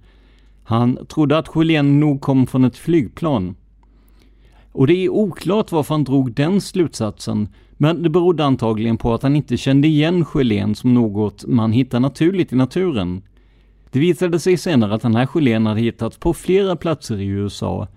Han 0.71 1.05
trodde 1.05 1.37
att 1.37 1.47
gelén 1.47 1.99
nog 1.99 2.21
kom 2.21 2.47
från 2.47 2.65
ett 2.65 2.77
flygplan. 2.77 3.55
Och 4.71 4.87
det 4.87 4.93
är 4.93 5.09
oklart 5.09 5.71
varför 5.71 5.93
han 5.93 6.03
drog 6.03 6.33
den 6.33 6.61
slutsatsen, 6.61 7.47
men 7.77 8.03
det 8.03 8.09
berodde 8.09 8.45
antagligen 8.45 8.97
på 8.97 9.13
att 9.13 9.23
han 9.23 9.35
inte 9.35 9.57
kände 9.57 9.87
igen 9.87 10.25
gelén 10.25 10.75
som 10.75 10.93
något 10.93 11.45
man 11.47 11.71
hittar 11.71 11.99
naturligt 11.99 12.53
i 12.53 12.55
naturen. 12.55 13.21
Det 13.91 13.99
visade 13.99 14.39
sig 14.39 14.57
senare 14.57 14.93
att 14.93 15.01
den 15.01 15.15
här 15.15 15.25
gelén 15.25 15.65
hade 15.65 15.81
hittats 15.81 16.17
på 16.17 16.33
flera 16.33 16.75
platser 16.75 17.21
i 17.21 17.25
USA. 17.25 17.87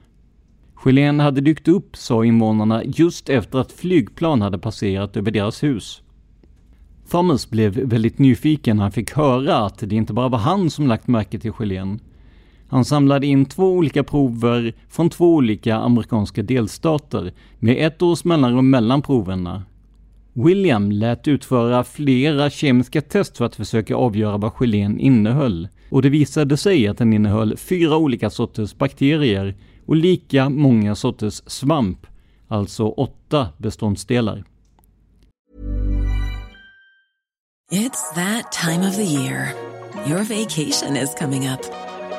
Gelén 0.84 1.20
hade 1.20 1.40
dykt 1.40 1.68
upp, 1.68 1.96
sa 1.96 2.24
invånarna, 2.24 2.84
just 2.84 3.28
efter 3.28 3.58
att 3.58 3.72
flygplan 3.72 4.42
hade 4.42 4.58
passerat 4.58 5.16
över 5.16 5.30
deras 5.30 5.62
hus. 5.62 6.02
Thomas 7.10 7.50
blev 7.50 7.72
väldigt 7.72 8.18
nyfiken 8.18 8.76
när 8.76 8.82
han 8.82 8.92
fick 8.92 9.12
höra 9.12 9.56
att 9.56 9.78
det 9.78 9.96
inte 9.96 10.12
bara 10.12 10.28
var 10.28 10.38
han 10.38 10.70
som 10.70 10.86
lagt 10.86 11.08
märke 11.08 11.38
till 11.38 11.52
gelén. 11.52 12.00
Han 12.74 12.84
samlade 12.84 13.26
in 13.26 13.46
två 13.46 13.72
olika 13.72 14.04
prover 14.04 14.74
från 14.88 15.10
två 15.10 15.34
olika 15.34 15.76
amerikanska 15.76 16.42
delstater 16.42 17.32
med 17.58 17.86
ett 17.86 18.02
års 18.02 18.24
mellanrum 18.24 18.70
mellan 18.70 19.02
proverna. 19.02 19.62
William 20.32 20.92
lät 20.92 21.28
utföra 21.28 21.84
flera 21.84 22.50
kemiska 22.50 23.00
test 23.00 23.36
för 23.36 23.44
att 23.44 23.56
försöka 23.56 23.96
avgöra 23.96 24.36
vad 24.36 24.52
gelén 24.52 25.00
innehöll 25.00 25.68
och 25.90 26.02
det 26.02 26.08
visade 26.08 26.56
sig 26.56 26.88
att 26.88 26.98
den 26.98 27.12
innehöll 27.12 27.56
fyra 27.56 27.96
olika 27.96 28.30
sorters 28.30 28.74
bakterier 28.78 29.54
och 29.86 29.96
lika 29.96 30.48
många 30.48 30.94
sorters 30.94 31.42
svamp, 31.46 32.06
alltså 32.48 32.88
åtta 32.88 33.48
beståndsdelar. 33.58 34.44
It's 37.72 38.14
that 38.14 38.52
time 38.52 38.88
of 38.88 38.96
the 38.96 39.04
year. 39.04 39.52
Your 40.06 40.22
vacation 40.22 40.96
is 40.96 41.14
coming 41.18 41.48
up. 41.48 41.83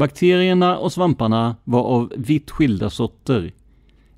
Bakterierna 0.00 0.78
och 0.78 0.92
svamparna 0.92 1.56
var 1.64 1.82
av 1.82 2.12
vitt 2.16 2.50
skilda 2.50 2.90
sorter. 2.90 3.52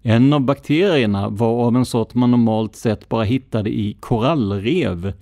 En 0.03 0.33
av 0.33 0.41
bakterierna 0.41 1.29
var 1.29 1.67
av 1.67 1.77
en 1.77 1.85
sort 1.85 2.15
man 2.15 2.31
normalt 2.31 2.77
sett 2.77 3.09
bara 3.09 3.25
hittade 3.25 3.71
i 3.71 3.97
korallrev. 4.01 5.13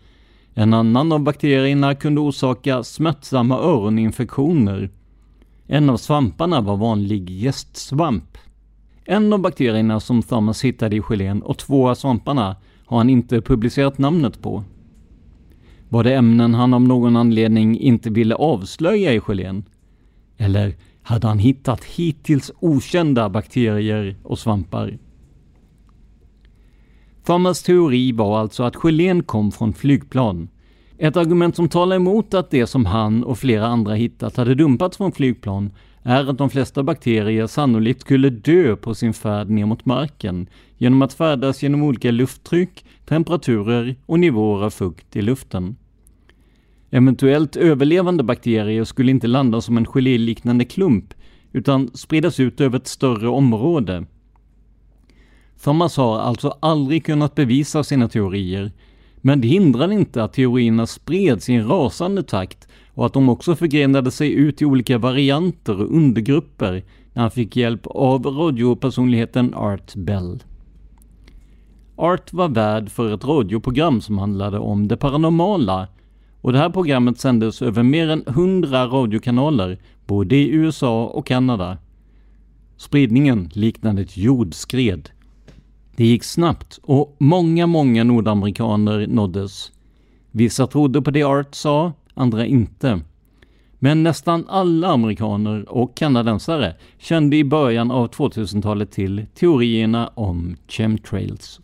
En 0.55 0.75
annan 0.75 1.13
av 1.13 1.21
bakterierna 1.21 1.95
kunde 1.95 2.21
orsaka 2.21 2.83
smärtsamma 2.83 3.59
öroninfektioner. 3.59 4.91
En 5.67 5.91
av 5.91 5.97
svamparna 5.97 6.61
var 6.61 6.77
vanlig 6.77 7.31
gästsvamp. 7.31 8.39
En 9.05 9.33
av 9.33 9.39
bakterierna 9.39 10.01
som 10.01 10.23
Thomas 10.23 10.65
hittade 10.65 10.97
i 10.97 11.03
gelén 11.09 11.43
och 11.43 11.59
två 11.59 11.89
av 11.89 11.95
svamparna 11.95 12.57
har 12.87 12.99
han 12.99 13.11
inte 13.11 13.41
publicerat 13.41 13.99
namnet 13.99 14.43
på. 14.43 14.65
Var 15.89 16.05
det 16.05 16.15
ämnen 16.15 16.55
han 16.55 16.75
av 16.75 16.83
någon 16.83 17.17
anledning 17.17 17.79
inte 17.79 18.11
ville 18.11 18.35
avslöja 18.35 19.15
i 19.15 19.21
gelén? 19.21 19.65
Eller 20.41 20.75
hade 21.03 21.27
han 21.27 21.39
hittat 21.39 21.85
hittills 21.85 22.53
okända 22.61 23.29
bakterier 23.29 24.17
och 24.23 24.39
svampar? 24.39 24.99
Thomas 27.25 27.63
teori 27.63 28.13
var 28.13 28.39
alltså 28.39 28.63
att 28.63 28.77
gelén 28.77 29.23
kom 29.23 29.53
från 29.53 29.73
flygplan. 29.73 30.49
Ett 30.99 31.17
argument 31.17 31.57
som 31.57 31.69
talar 31.69 31.97
emot 31.97 32.35
att 32.35 32.51
det 32.51 32.67
som 32.67 32.87
han 32.87 33.25
och 33.25 33.39
flera 33.39 33.67
andra 33.67 33.95
hittat 33.95 34.37
hade 34.37 34.55
dumpats 34.55 34.97
från 34.97 35.13
flygplan 35.13 35.71
är 36.03 36.31
att 36.31 36.39
de 36.39 36.51
flesta 36.51 36.83
bakterier 36.83 37.47
sannolikt 37.47 38.01
skulle 38.01 38.31
dö 38.31 38.77
på 38.77 38.95
sin 38.95 39.13
färd 39.13 39.51
ner 39.51 39.67
mot 39.67 39.85
marken 39.85 40.47
genom 40.79 41.03
att 41.03 41.13
färdas 41.13 41.63
genom 41.63 41.83
olika 41.83 42.11
lufttryck, 42.11 42.85
temperaturer 43.07 43.97
och 44.07 44.21
nivåer 44.21 44.65
av 44.65 44.71
fukt 44.71 45.17
i 45.17 45.23
luften. 45.23 45.77
Eventuellt 46.91 47.57
överlevande 47.57 48.23
bakterier 48.23 48.85
skulle 48.85 49.11
inte 49.11 49.27
landa 49.27 49.61
som 49.61 49.77
en 49.77 49.87
geléliknande 49.87 50.65
klump, 50.65 51.15
utan 51.53 51.91
spridas 51.95 52.41
ut 52.41 52.61
över 52.61 52.77
ett 52.77 52.87
större 52.87 53.29
område. 53.29 54.05
Thomas 55.63 55.97
har 55.97 56.19
alltså 56.19 56.57
aldrig 56.61 57.05
kunnat 57.05 57.35
bevisa 57.35 57.85
sina 57.85 58.09
teorier, 58.09 58.73
men 59.17 59.41
det 59.41 59.49
hindrar 59.49 59.93
inte 59.93 60.25
att 60.25 60.33
teorierna 60.33 60.87
spreds 60.87 61.49
i 61.49 61.55
en 61.55 61.69
rasande 61.69 62.23
takt 62.23 62.69
och 62.95 63.07
att 63.07 63.13
de 63.13 63.29
också 63.29 63.57
förgrenade 63.57 64.11
sig 64.11 64.33
ut 64.33 64.63
i 64.63 64.65
olika 64.65 64.99
varianter 64.99 65.81
och 65.81 65.97
undergrupper 65.97 66.85
när 67.13 67.23
han 67.23 67.31
fick 67.31 67.57
hjälp 67.57 67.87
av 67.87 68.27
radiopersonligheten 68.27 69.55
Art 69.55 69.95
Bell. 69.95 70.43
Art 71.97 72.33
var 72.33 72.49
värd 72.49 72.91
för 72.91 73.15
ett 73.15 73.25
radioprogram 73.25 74.01
som 74.01 74.19
handlade 74.19 74.59
om 74.59 74.89
det 74.89 74.97
paranormala 74.97 75.89
och 76.41 76.53
det 76.53 76.59
här 76.59 76.71
programmet 76.71 77.21
sändes 77.21 77.63
över 77.63 77.83
mer 77.83 78.09
än 78.09 78.25
100 78.27 78.87
radiokanaler 78.87 79.79
både 80.07 80.37
i 80.37 80.49
USA 80.49 81.07
och 81.07 81.27
Kanada. 81.27 81.79
Spridningen 82.77 83.51
liknade 83.53 84.03
ett 84.03 84.17
jordskred. 84.17 85.11
Det 85.97 86.07
gick 86.07 86.25
snabbt 86.25 86.81
och 86.83 87.17
många, 87.19 87.67
många 87.67 88.05
nordamerikaner 88.05 89.07
nåddes. 89.07 89.73
Vissa 90.31 90.67
trodde 90.67 91.03
på 91.03 91.11
det 91.11 91.23
Art 91.23 91.55
sa, 91.55 91.93
andra 92.15 92.47
inte. 92.47 93.01
Men 93.79 94.03
nästan 94.03 94.45
alla 94.49 94.89
amerikaner 94.89 95.69
och 95.69 95.97
kanadensare 95.97 96.75
kände 96.99 97.37
i 97.37 97.45
början 97.45 97.91
av 97.91 98.11
2000-talet 98.11 98.91
till 98.91 99.27
teorierna 99.35 100.11
om 100.15 100.57
chemtrails. 100.69 101.61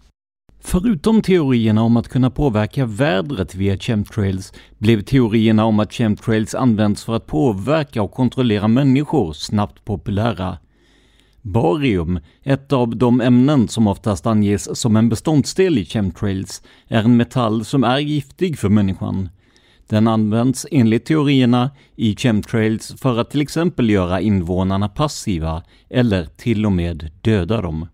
Förutom 0.68 1.22
teorierna 1.22 1.82
om 1.82 1.96
att 1.96 2.08
kunna 2.08 2.30
påverka 2.30 2.86
vädret 2.86 3.54
via 3.54 3.78
chemtrails 3.78 4.52
blev 4.78 5.02
teorierna 5.02 5.64
om 5.64 5.80
att 5.80 5.92
chemtrails 5.92 6.54
används 6.54 7.04
för 7.04 7.16
att 7.16 7.26
påverka 7.26 8.02
och 8.02 8.12
kontrollera 8.12 8.68
människor 8.68 9.32
snabbt 9.32 9.84
populära. 9.84 10.58
Barium, 11.42 12.20
ett 12.42 12.72
av 12.72 12.96
de 12.96 13.20
ämnen 13.20 13.68
som 13.68 13.86
oftast 13.86 14.26
anges 14.26 14.80
som 14.80 14.96
en 14.96 15.08
beståndsdel 15.08 15.78
i 15.78 15.84
chemtrails, 15.84 16.62
är 16.88 17.02
en 17.02 17.16
metall 17.16 17.64
som 17.64 17.84
är 17.84 17.98
giftig 17.98 18.58
för 18.58 18.68
människan. 18.68 19.28
Den 19.88 20.08
används 20.08 20.66
enligt 20.70 21.04
teorierna 21.04 21.70
i 21.96 22.16
chemtrails 22.16 22.94
för 22.98 23.18
att 23.18 23.30
till 23.30 23.42
exempel 23.42 23.90
göra 23.90 24.20
invånarna 24.20 24.88
passiva 24.88 25.62
eller 25.90 26.24
till 26.24 26.66
och 26.66 26.72
med 26.72 27.10
döda 27.20 27.60
dem. 27.60 27.86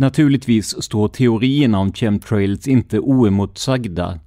Naturligtvis 0.00 0.82
står 0.82 1.08
teorierna 1.08 1.78
om 1.78 1.92
chemtrails 1.92 2.68
inte 2.68 2.98
oemotsagda. 2.98 4.18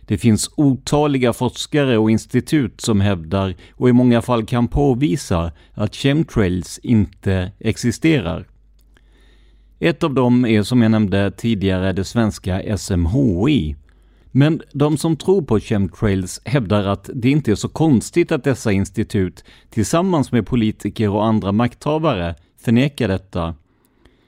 Det 0.00 0.18
finns 0.18 0.50
otaliga 0.56 1.32
forskare 1.32 1.98
och 1.98 2.10
institut 2.10 2.80
som 2.80 3.00
hävdar 3.00 3.54
och 3.72 3.88
i 3.88 3.92
många 3.92 4.22
fall 4.22 4.46
kan 4.46 4.68
påvisa 4.68 5.52
att 5.74 5.94
chemtrails 5.94 6.80
inte 6.82 7.52
existerar. 7.58 8.46
Ett 9.78 10.02
av 10.02 10.14
dem 10.14 10.46
är 10.46 10.62
som 10.62 10.82
jag 10.82 10.90
nämnde 10.90 11.30
tidigare 11.30 11.92
det 11.92 12.04
svenska 12.04 12.78
SMHI. 12.78 13.76
Men 14.30 14.62
de 14.72 14.96
som 14.96 15.16
tror 15.16 15.42
på 15.42 15.60
chemtrails 15.60 16.40
hävdar 16.44 16.84
att 16.86 17.10
det 17.14 17.30
inte 17.30 17.50
är 17.50 17.54
så 17.54 17.68
konstigt 17.68 18.32
att 18.32 18.44
dessa 18.44 18.72
institut 18.72 19.44
tillsammans 19.70 20.32
med 20.32 20.46
politiker 20.46 21.10
och 21.10 21.24
andra 21.24 21.52
makthavare 21.52 22.34
förnekar 22.64 23.08
detta. 23.08 23.54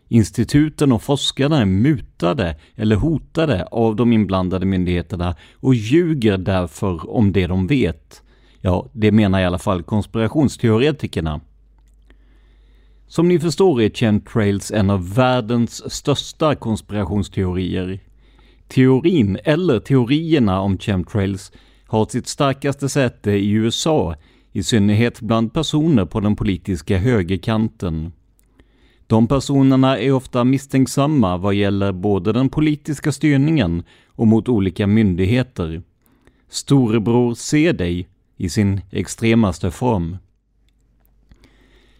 Instituten 0.08 0.92
och 0.92 1.02
forskarna 1.02 1.60
är 1.60 1.64
mutade 1.64 2.56
eller 2.74 2.96
hotade 2.96 3.64
av 3.64 3.96
de 3.96 4.12
inblandade 4.12 4.66
myndigheterna 4.66 5.36
och 5.54 5.74
ljuger 5.74 6.38
därför 6.38 7.10
om 7.10 7.32
det 7.32 7.46
de 7.46 7.66
vet. 7.66 8.22
Ja, 8.60 8.88
det 8.92 9.12
menar 9.12 9.40
i 9.40 9.44
alla 9.44 9.58
fall 9.58 9.82
konspirationsteoretikerna. 9.82 11.40
Som 13.08 13.28
ni 13.28 13.38
förstår 13.38 13.82
är 13.82 13.90
chemtrails 13.90 14.70
en 14.70 14.90
av 14.90 15.14
världens 15.14 15.92
största 15.94 16.54
konspirationsteorier. 16.54 18.00
Teorin, 18.68 19.38
eller 19.44 19.80
teorierna 19.80 20.60
om 20.60 20.78
chemtrails, 20.78 21.52
har 21.86 22.06
sitt 22.06 22.26
starkaste 22.26 22.88
säte 22.88 23.30
i 23.30 23.50
USA, 23.50 24.14
i 24.52 24.62
synnerhet 24.62 25.20
bland 25.20 25.52
personer 25.52 26.04
på 26.04 26.20
den 26.20 26.36
politiska 26.36 26.98
högerkanten. 26.98 28.12
De 29.06 29.26
personerna 29.26 29.98
är 29.98 30.12
ofta 30.12 30.44
misstänksamma 30.44 31.36
vad 31.36 31.54
gäller 31.54 31.92
både 31.92 32.32
den 32.32 32.48
politiska 32.48 33.12
styrningen 33.12 33.82
och 34.06 34.26
mot 34.26 34.48
olika 34.48 34.86
myndigheter. 34.86 35.82
Storebror 36.48 37.34
ser 37.34 37.72
dig 37.72 38.08
i 38.36 38.48
sin 38.48 38.80
extremaste 38.90 39.70
form. 39.70 40.16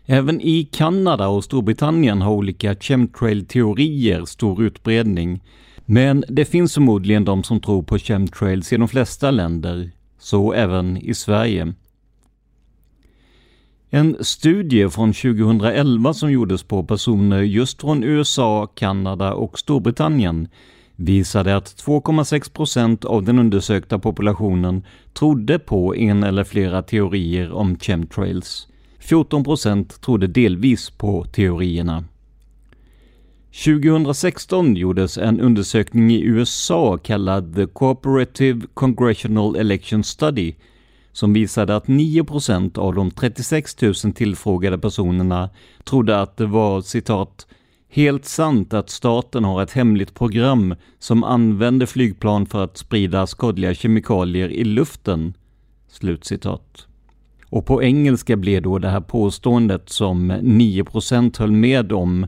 Även 0.07 0.41
i 0.41 0.69
Kanada 0.73 1.29
och 1.29 1.45
Storbritannien 1.45 2.23
har 2.23 2.33
olika 2.33 2.75
chemtrail-teorier 2.75 4.25
stor 4.25 4.63
utbredning. 4.63 5.43
Men 5.85 6.25
det 6.29 6.45
finns 6.45 6.75
förmodligen 6.75 7.25
de 7.25 7.43
som 7.43 7.61
tror 7.61 7.83
på 7.83 7.99
chemtrails 7.99 8.73
i 8.73 8.77
de 8.77 8.89
flesta 8.89 9.31
länder, 9.31 9.91
så 10.19 10.53
även 10.53 10.97
i 10.97 11.15
Sverige. 11.15 11.75
En 13.91 14.17
studie 14.21 14.89
från 14.89 15.13
2011 15.13 16.15
som 16.15 16.33
gjordes 16.33 16.63
på 16.63 16.85
personer 16.85 17.43
just 17.43 17.81
från 17.81 18.05
USA, 18.05 18.67
Kanada 18.67 19.33
och 19.33 19.59
Storbritannien 19.59 20.49
visade 20.97 21.57
att 21.57 21.67
2,6 21.67 22.53
procent 22.53 23.05
av 23.05 23.23
den 23.23 23.39
undersökta 23.39 23.99
populationen 23.99 24.85
trodde 25.13 25.59
på 25.59 25.97
en 25.97 26.23
eller 26.23 26.45
flera 26.45 26.83
teorier 26.83 27.53
om 27.53 27.79
chemtrails. 27.79 28.69
14 28.99 29.45
procent 29.45 30.01
trodde 30.01 30.27
delvis 30.27 30.91
på 30.91 31.25
teorierna. 31.25 32.05
2016 33.65 34.77
gjordes 34.77 35.19
en 35.19 35.41
undersökning 35.41 36.11
i 36.11 36.23
USA 36.23 36.99
kallad 36.99 37.55
The 37.55 37.67
Cooperative 37.67 38.67
Congressional 38.75 39.57
Election 39.57 40.05
Study 40.05 40.55
som 41.17 41.33
visade 41.33 41.77
att 41.77 41.89
9 41.89 42.25
av 42.75 42.95
de 42.95 43.11
36 43.11 43.83
000 43.83 43.95
tillfrågade 43.95 44.79
personerna 44.79 45.51
trodde 45.85 46.21
att 46.21 46.37
det 46.37 46.47
var 46.47 46.81
citat 46.81 47.47
helt 47.89 48.25
sant 48.25 48.75
att 48.75 48.91
staten 48.91 49.45
har 49.45 49.63
ett 49.63 49.73
hemligt 49.73 50.15
program 50.15 50.75
som 50.99 51.25
använder 51.25 51.87
flygplan 51.87 52.47
för 52.47 52.65
att 52.65 52.77
sprida 52.77 53.27
skadliga 53.27 53.75
kemikalier 53.75 54.49
i 54.49 54.65
luften. 54.65 55.35
Slutcitat. 55.89 56.87
Och 57.51 57.67
på 57.67 57.83
engelska 57.83 58.37
blev 58.37 58.63
då 58.63 58.79
det 58.79 58.89
här 58.89 59.01
påståendet 59.01 59.89
som 59.89 60.33
9% 60.33 61.39
höll 61.39 61.53
med 61.53 61.93
om 61.93 62.27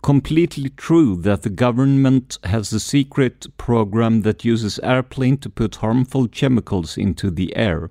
completely 0.00 0.70
true 0.70 1.22
that 1.22 1.42
the 1.42 1.50
government 1.50 2.38
has 2.42 2.72
a 2.72 2.80
secret 2.80 3.56
program 3.56 4.22
that 4.22 4.46
uses 4.46 4.78
airplane 4.78 5.36
to 5.36 5.50
put 5.50 5.76
harmful 5.76 6.28
chemicals 6.32 6.98
into 6.98 7.34
the 7.36 7.56
air. 7.56 7.88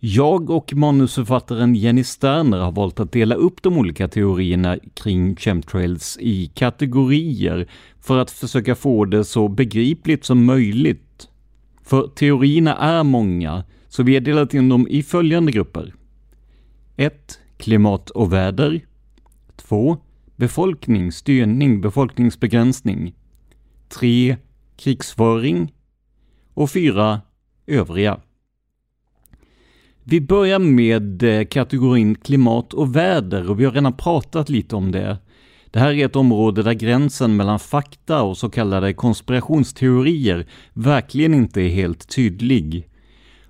Jag 0.00 0.50
och 0.50 0.74
manusförfattaren 0.74 1.74
Jenny 1.74 2.04
Sterner 2.04 2.58
har 2.58 2.72
valt 2.72 3.00
att 3.00 3.12
dela 3.12 3.34
upp 3.34 3.62
de 3.62 3.78
olika 3.78 4.08
teorierna 4.08 4.78
kring 4.94 5.36
chemtrails 5.36 6.18
i 6.20 6.46
kategorier 6.46 7.68
för 8.00 8.18
att 8.18 8.30
försöka 8.30 8.74
få 8.74 9.04
det 9.04 9.24
så 9.24 9.48
begripligt 9.48 10.24
som 10.24 10.44
möjligt. 10.44 11.28
För 11.82 12.08
teorierna 12.08 12.76
är 12.76 13.02
många, 13.02 13.64
så 13.88 14.02
vi 14.02 14.14
har 14.14 14.20
delat 14.20 14.54
in 14.54 14.68
dem 14.68 14.86
i 14.90 15.02
följande 15.02 15.52
grupper. 15.52 15.94
1. 16.96 17.38
Klimat 17.56 18.10
och 18.10 18.32
väder. 18.32 18.80
2. 19.56 19.96
Befolkning, 20.36 21.12
styrning, 21.12 21.80
befolkningsbegränsning. 21.80 23.14
3. 23.88 24.36
Krigsföring. 24.76 25.72
Och 26.54 26.70
4. 26.70 27.20
Övriga. 27.66 28.20
Vi 30.08 30.20
börjar 30.20 30.58
med 30.58 31.22
eh, 31.22 31.44
kategorin 31.44 32.14
klimat 32.14 32.74
och 32.74 32.96
väder 32.96 33.50
och 33.50 33.60
vi 33.60 33.64
har 33.64 33.72
redan 33.72 33.92
pratat 33.92 34.48
lite 34.48 34.76
om 34.76 34.92
det. 34.92 35.18
Det 35.70 35.78
här 35.78 35.92
är 35.92 36.06
ett 36.06 36.16
område 36.16 36.62
där 36.62 36.72
gränsen 36.72 37.36
mellan 37.36 37.58
fakta 37.58 38.22
och 38.22 38.36
så 38.36 38.50
kallade 38.50 38.94
konspirationsteorier 38.94 40.46
verkligen 40.72 41.34
inte 41.34 41.60
är 41.60 41.68
helt 41.68 42.08
tydlig. 42.08 42.88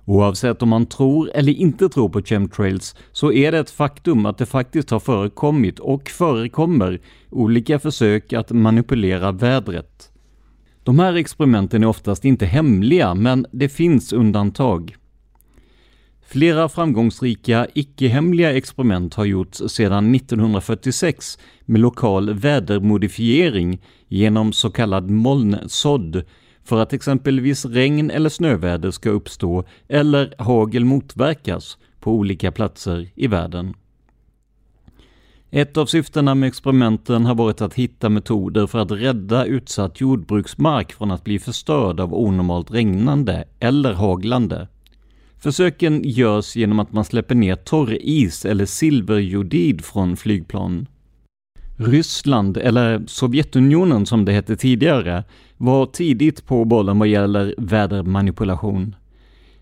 Oavsett 0.05 0.61
om 0.61 0.69
man 0.69 0.85
tror 0.85 1.31
eller 1.33 1.53
inte 1.53 1.89
tror 1.89 2.09
på 2.09 2.21
chemtrails 2.21 2.95
så 3.11 3.31
är 3.31 3.51
det 3.51 3.59
ett 3.59 3.69
faktum 3.69 4.25
att 4.25 4.37
det 4.37 4.45
faktiskt 4.45 4.89
har 4.89 4.99
förekommit 4.99 5.79
och 5.79 6.09
förekommer 6.09 7.01
olika 7.29 7.79
försök 7.79 8.33
att 8.33 8.51
manipulera 8.51 9.31
vädret. 9.31 10.11
De 10.83 10.99
här 10.99 11.13
experimenten 11.13 11.83
är 11.83 11.87
oftast 11.87 12.25
inte 12.25 12.45
hemliga, 12.45 13.15
men 13.15 13.45
det 13.51 13.69
finns 13.69 14.13
undantag. 14.13 14.95
Flera 16.29 16.69
framgångsrika 16.69 17.67
icke-hemliga 17.73 18.53
experiment 18.53 19.13
har 19.13 19.25
gjorts 19.25 19.61
sedan 19.67 20.15
1946 20.15 21.39
med 21.65 21.81
lokal 21.81 22.33
vädermodifiering 22.33 23.81
genom 24.07 24.53
så 24.53 24.69
kallad 24.69 25.09
molnsådd 25.09 26.23
för 26.63 26.79
att 26.79 26.93
exempelvis 26.93 27.65
regn 27.65 28.11
eller 28.11 28.29
snöväder 28.29 28.91
ska 28.91 29.09
uppstå 29.09 29.63
eller 29.87 30.33
hagel 30.37 30.85
motverkas 30.85 31.77
på 31.99 32.11
olika 32.11 32.51
platser 32.51 33.09
i 33.15 33.27
världen. 33.27 33.73
Ett 35.51 35.77
av 35.77 35.85
syftena 35.85 36.35
med 36.35 36.47
experimenten 36.47 37.25
har 37.25 37.35
varit 37.35 37.61
att 37.61 37.73
hitta 37.73 38.09
metoder 38.09 38.67
för 38.67 38.79
att 38.79 38.91
rädda 38.91 39.45
utsatt 39.45 40.01
jordbruksmark 40.01 40.93
från 40.93 41.11
att 41.11 41.23
bli 41.23 41.39
förstörd 41.39 41.99
av 41.99 42.13
onormalt 42.13 42.71
regnande 42.71 43.47
eller 43.59 43.93
haglande. 43.93 44.67
Försöken 45.39 46.01
görs 46.03 46.55
genom 46.55 46.79
att 46.79 46.93
man 46.93 47.05
släpper 47.05 47.35
ner 47.35 47.55
torris 47.55 48.45
eller 48.45 48.65
silverjodid 48.65 49.85
från 49.85 50.17
flygplan. 50.17 50.87
Ryssland, 51.77 52.57
eller 52.57 53.03
Sovjetunionen 53.07 54.05
som 54.05 54.25
det 54.25 54.31
hette 54.31 54.55
tidigare, 54.55 55.23
var 55.57 55.85
tidigt 55.85 56.45
på 56.45 56.65
bollen 56.65 56.99
vad 56.99 57.07
gäller 57.07 57.55
vädermanipulation. 57.57 58.95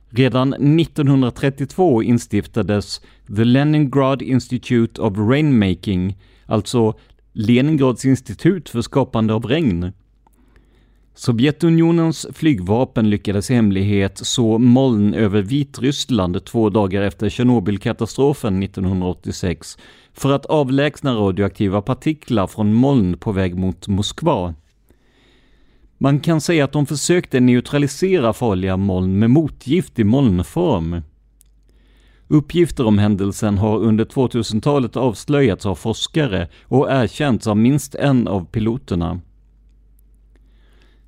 Redan 0.10 0.54
1932 0.54 2.04
instiftades 2.04 3.02
The 3.36 3.44
Leningrad 3.44 4.22
Institute 4.22 5.02
of 5.02 5.18
Rainmaking, 5.18 6.18
alltså 6.46 6.94
Leningrads 7.34 8.06
institut 8.06 8.70
för 8.70 8.82
skapande 8.82 9.34
av 9.34 9.46
regn. 9.46 9.92
Sovjetunionens 11.18 12.28
flygvapen 12.34 13.10
lyckades 13.10 13.52
i 13.52 13.54
hemlighet 13.54 14.18
så 14.18 14.58
moln 14.58 15.14
över 15.14 15.42
Vitryssland 15.42 16.46
två 16.46 16.70
dagar 16.70 17.02
efter 17.02 17.30
Tjernobylkatastrofen 17.30 18.64
1986 18.64 19.78
för 20.14 20.32
att 20.32 20.46
avlägsna 20.46 21.14
radioaktiva 21.14 21.82
partiklar 21.82 22.48
från 22.48 22.74
moln 22.74 23.18
på 23.18 23.32
väg 23.32 23.56
mot 23.56 23.88
Moskva. 23.88 24.54
Man 25.98 26.20
kan 26.20 26.42
säga 26.42 26.66
att 26.66 26.72
de 26.72 26.86
försökte 26.86 27.40
neutralisera 27.40 28.34
farliga 28.34 28.78
moln 28.78 29.20
med 29.20 29.30
motgift 29.30 30.00
i 30.00 30.04
molnform. 30.04 31.02
Uppgifter 32.28 32.86
om 32.86 32.98
händelsen 32.98 33.58
har 33.58 33.80
under 33.80 34.06
2000-talet 34.06 34.98
avslöjats 34.98 35.66
av 35.66 35.76
forskare 35.76 36.48
och 36.64 36.92
erkänts 36.92 37.48
av 37.48 37.58
minst 37.58 37.96
en 37.96 38.28
av 38.28 38.46
piloterna. 38.46 39.22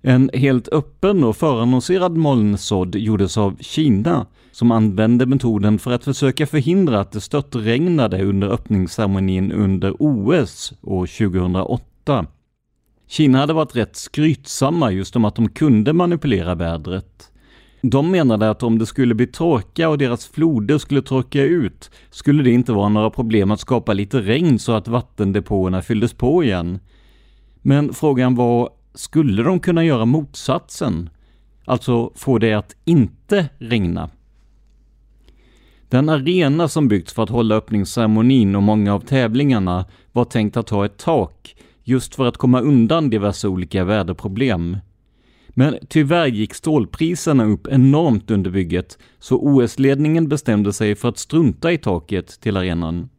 En 0.07 0.29
helt 0.33 0.67
öppen 0.67 1.23
och 1.23 1.37
förannonserad 1.37 2.17
molnsådd 2.17 2.95
gjordes 2.95 3.37
av 3.37 3.57
Kina 3.59 4.25
som 4.51 4.71
använde 4.71 5.25
metoden 5.25 5.79
för 5.79 5.91
att 5.91 6.03
försöka 6.03 6.47
förhindra 6.47 6.99
att 6.99 7.11
det 7.11 7.21
störtregnade 7.21 8.23
under 8.23 8.47
öppningsceremonin 8.47 9.51
under 9.51 9.93
OS 9.99 10.73
år 10.81 11.05
2008. 11.05 12.25
Kina 13.07 13.39
hade 13.39 13.53
varit 13.53 13.75
rätt 13.75 13.95
skrytsamma 13.95 14.91
just 14.91 15.15
om 15.15 15.25
att 15.25 15.35
de 15.35 15.49
kunde 15.49 15.93
manipulera 15.93 16.55
vädret. 16.55 17.31
De 17.81 18.11
menade 18.11 18.49
att 18.49 18.63
om 18.63 18.79
det 18.79 18.85
skulle 18.85 19.15
bli 19.15 19.27
torka 19.27 19.89
och 19.89 19.97
deras 19.97 20.27
floder 20.27 20.77
skulle 20.77 21.01
torka 21.01 21.43
ut 21.43 21.91
skulle 22.09 22.43
det 22.43 22.51
inte 22.51 22.71
vara 22.71 22.89
några 22.89 23.09
problem 23.09 23.51
att 23.51 23.59
skapa 23.59 23.93
lite 23.93 24.21
regn 24.21 24.59
så 24.59 24.71
att 24.71 24.87
vattendepåerna 24.87 25.81
fylldes 25.81 26.13
på 26.13 26.43
igen. 26.43 26.79
Men 27.61 27.93
frågan 27.93 28.35
var, 28.35 28.69
skulle 28.97 29.43
de 29.43 29.59
kunna 29.59 29.85
göra 29.85 30.05
motsatsen? 30.05 31.09
Alltså 31.65 32.11
få 32.15 32.37
det 32.37 32.53
att 32.53 32.75
inte 32.85 33.49
regna? 33.57 34.09
Den 35.89 36.09
arena 36.09 36.67
som 36.67 36.87
byggts 36.87 37.13
för 37.13 37.23
att 37.23 37.29
hålla 37.29 37.55
öppningsceremonin 37.55 38.55
och 38.55 38.63
många 38.63 38.93
av 38.93 38.99
tävlingarna 38.99 39.85
var 40.11 40.25
tänkt 40.25 40.57
att 40.57 40.69
ha 40.69 40.85
ett 40.85 40.97
tak, 40.97 41.55
just 41.83 42.15
för 42.15 42.25
att 42.25 42.37
komma 42.37 42.61
undan 42.61 43.09
diverse 43.09 43.47
olika 43.47 43.83
väderproblem. 43.83 44.77
Men 45.49 45.77
tyvärr 45.89 46.27
gick 46.27 46.53
stålpriserna 46.53 47.45
upp 47.45 47.67
enormt 47.67 48.31
under 48.31 48.51
bygget, 48.51 48.97
så 49.19 49.37
OS-ledningen 49.37 50.27
bestämde 50.27 50.73
sig 50.73 50.95
för 50.95 51.09
att 51.09 51.17
strunta 51.17 51.71
i 51.71 51.77
taket 51.77 52.41
till 52.41 52.57
arenan. 52.57 53.09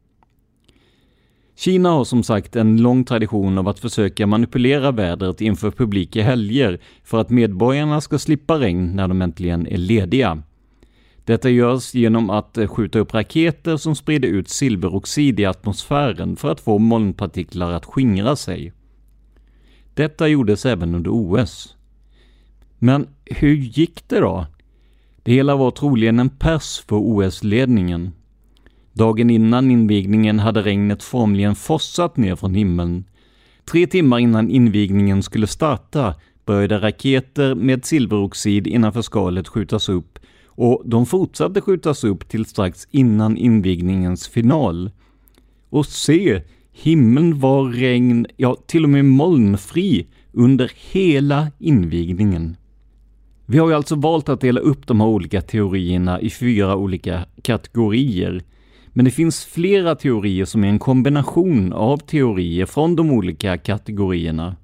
Kina 1.58 1.90
har 1.90 2.04
som 2.04 2.22
sagt 2.22 2.56
en 2.56 2.82
lång 2.82 3.04
tradition 3.04 3.58
av 3.58 3.68
att 3.68 3.78
försöka 3.78 4.26
manipulera 4.26 4.90
vädret 4.90 5.40
inför 5.40 5.70
publika 5.70 6.22
helger 6.22 6.80
för 7.04 7.20
att 7.20 7.30
medborgarna 7.30 8.00
ska 8.00 8.18
slippa 8.18 8.58
regn 8.58 8.96
när 8.96 9.08
de 9.08 9.22
äntligen 9.22 9.66
är 9.66 9.76
lediga. 9.76 10.42
Detta 11.24 11.50
görs 11.50 11.94
genom 11.94 12.30
att 12.30 12.58
skjuta 12.66 12.98
upp 12.98 13.14
raketer 13.14 13.76
som 13.76 13.96
sprider 13.96 14.28
ut 14.28 14.48
silveroxid 14.48 15.40
i 15.40 15.44
atmosfären 15.44 16.36
för 16.36 16.50
att 16.50 16.60
få 16.60 16.78
molnpartiklar 16.78 17.72
att 17.72 17.84
skingra 17.84 18.36
sig. 18.36 18.72
Detta 19.94 20.28
gjordes 20.28 20.66
även 20.66 20.94
under 20.94 21.10
OS. 21.10 21.76
Men 22.78 23.06
hur 23.24 23.54
gick 23.54 24.08
det 24.08 24.20
då? 24.20 24.46
Det 25.22 25.32
hela 25.32 25.56
var 25.56 25.70
troligen 25.70 26.18
en 26.18 26.30
pers 26.30 26.84
för 26.88 26.96
OS-ledningen. 26.96 28.12
Dagen 28.98 29.30
innan 29.30 29.70
invigningen 29.70 30.38
hade 30.38 30.62
regnet 30.62 31.02
formligen 31.02 31.54
fossat 31.54 32.16
ner 32.16 32.37
från 32.37 32.54
himlen. 32.54 33.04
Tre 33.70 33.87
timmar 33.87 34.18
innan 34.18 34.50
invigningen 34.50 35.22
skulle 35.22 35.46
starta 35.46 36.14
började 36.46 36.78
raketer 36.78 37.54
med 37.54 37.84
silveroxid 37.84 38.66
innanför 38.66 39.02
skalet 39.02 39.48
skjutas 39.48 39.88
upp 39.88 40.18
och 40.46 40.82
de 40.84 41.06
fortsatte 41.06 41.61
skjutas 41.61 42.04
upp 42.04 42.28
till 42.28 42.44
strax 42.44 42.88
innan 42.90 43.37
invigningens 43.37 44.28
final. 44.28 44.90
Och 45.70 45.87
se, 45.87 46.42
himlen 46.72 47.40
var 47.40 47.64
regn, 47.64 48.26
ja 48.37 48.56
till 48.66 48.84
och 48.84 48.90
med 48.90 49.04
molnfri 49.04 50.06
under 50.32 50.72
hela 50.92 51.50
invigningen. 51.58 52.56
Vi 53.46 53.58
har 53.58 53.68
ju 53.68 53.74
alltså 53.74 53.94
valt 53.94 54.28
att 54.28 54.40
dela 54.40 54.61
upp 54.61 54.87
de 54.87 55.00
här 55.00 55.08
olika 55.08 55.40
teorierna 55.40 56.20
i 56.20 56.30
fyra 56.30 56.76
olika 56.76 57.24
kategorier. 57.42 58.42
Men 58.98 59.04
det 59.04 59.11
finns 59.11 59.44
flera 59.44 59.94
teorier 59.94 60.44
som 60.44 60.64
är 60.64 60.68
en 60.68 60.78
kombination 60.78 61.72
av 61.72 61.98
teorier 61.98 62.66
från 62.66 62.96
de 62.96 63.11
olika 63.11 63.58
kategorierna. 63.58 64.56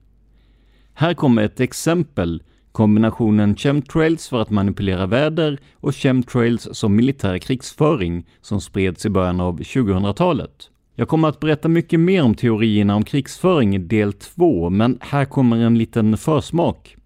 Här 0.95 1.15
kommer 1.15 1.43
ett 1.43 1.61
exempel, 1.61 2.43
kombinationen 2.73 3.57
chemtrails 3.57 4.29
för 4.29 4.41
att 4.43 4.51
manipulera 4.51 5.07
väder 5.07 5.59
och 5.75 5.95
chemtrails 5.95 6.69
som 6.73 6.97
militär 6.97 7.39
krigsföring 7.39 8.27
som 8.41 8.61
spreds 8.61 9.07
i 9.07 9.11
början 9.11 9.41
av 9.41 9.61
2000-talet. 9.61 10.71
Jag 10.95 11.09
kommer 11.09 11.29
att 11.29 11.41
berätta 11.41 11.69
mycket 11.69 12.01
mer 12.01 12.23
om 12.23 12.35
teorierna 12.35 12.97
om 12.97 13.05
krigsföring 13.05 13.75
i 13.75 13.79
del 13.79 14.13
2, 14.13 14.71
men 14.71 14.99
här 15.01 15.25
kommer 15.25 15.57
en 15.57 15.79
liten 15.79 16.17
försmak. 16.17 16.97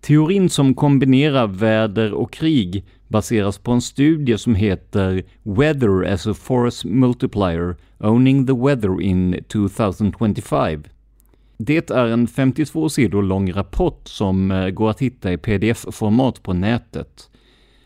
Teorin 0.00 0.50
som 0.50 0.74
kombinerar 0.74 1.46
väder 1.46 2.12
och 2.12 2.32
krig 2.32 2.84
baseras 3.08 3.58
på 3.58 3.72
en 3.72 3.80
studie 3.80 4.38
som 4.38 4.54
heter 4.54 5.22
Weather 5.42 6.12
as 6.12 6.26
a 6.26 6.34
Force 6.34 6.88
Multiplier 6.88 7.76
Owning 7.98 8.46
the 8.46 8.52
Weather 8.52 9.00
in 9.00 9.44
2025. 9.48 10.82
Det 11.56 11.90
är 11.90 12.06
en 12.06 12.26
52 12.26 12.88
sidor 12.88 13.22
lång 13.22 13.52
rapport 13.52 14.08
som 14.08 14.50
eh, 14.50 14.68
går 14.70 14.90
att 14.90 15.02
hitta 15.02 15.32
i 15.32 15.36
pdf-format 15.36 16.42
på 16.42 16.52
nätet. 16.52 17.30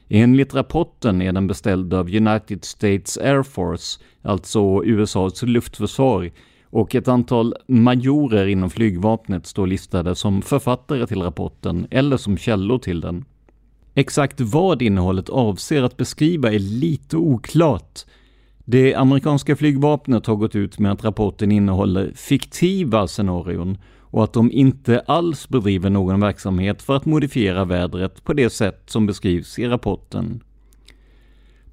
Enligt 0.09 0.55
rapporten 0.55 1.23
är 1.23 1.33
den 1.33 1.47
beställd 1.47 1.95
av 1.95 2.07
United 2.07 2.65
States 2.65 3.19
Air 3.19 3.43
Force, 3.43 4.01
alltså 4.23 4.85
USAs 4.85 5.43
luftförsvar, 5.43 6.31
och 6.71 6.95
ett 6.95 7.09
antal 7.09 7.55
majorer 7.67 8.47
inom 8.47 8.71
flygvapnet 8.71 9.47
står 9.47 9.67
listade 9.67 10.15
som 10.15 10.43
författare 10.43 11.07
till 11.07 11.23
rapporten 11.23 11.87
eller 11.91 12.17
som 12.17 12.37
källor 12.37 12.79
till 12.79 13.01
den. 13.01 13.25
Exakt 13.99 14.41
vad 14.41 14.83
innehållet 14.83 15.29
avser 15.29 15.83
att 15.83 15.97
beskriva 15.97 16.53
är 16.53 16.59
lite 16.59 17.17
oklart. 17.17 18.01
Det 18.65 18.95
amerikanska 18.95 19.57
flygvapnet 19.57 20.27
har 20.27 20.37
gått 20.37 20.55
ut 20.55 20.79
med 20.79 20.93
att 20.93 21.05
rapporten 21.05 21.53
innehåller 21.53 22.13
fiktiva 22.15 23.07
scenarion 23.07 23.79
och 24.01 24.25
att 24.25 24.33
de 24.33 24.53
inte 24.53 25.01
alls 25.01 25.49
bedriver 25.49 25.91
någon 25.91 26.21
verksamhet 26.21 26.83
för 26.83 26.97
att 26.97 27.05
modifiera 27.05 27.65
vädret 27.65 28.25
på 28.25 28.33
det 28.33 28.51
sätt 28.51 28.83
som 28.87 29.07
beskrivs 29.07 29.59
i 29.59 29.67
rapporten. 29.67 30.43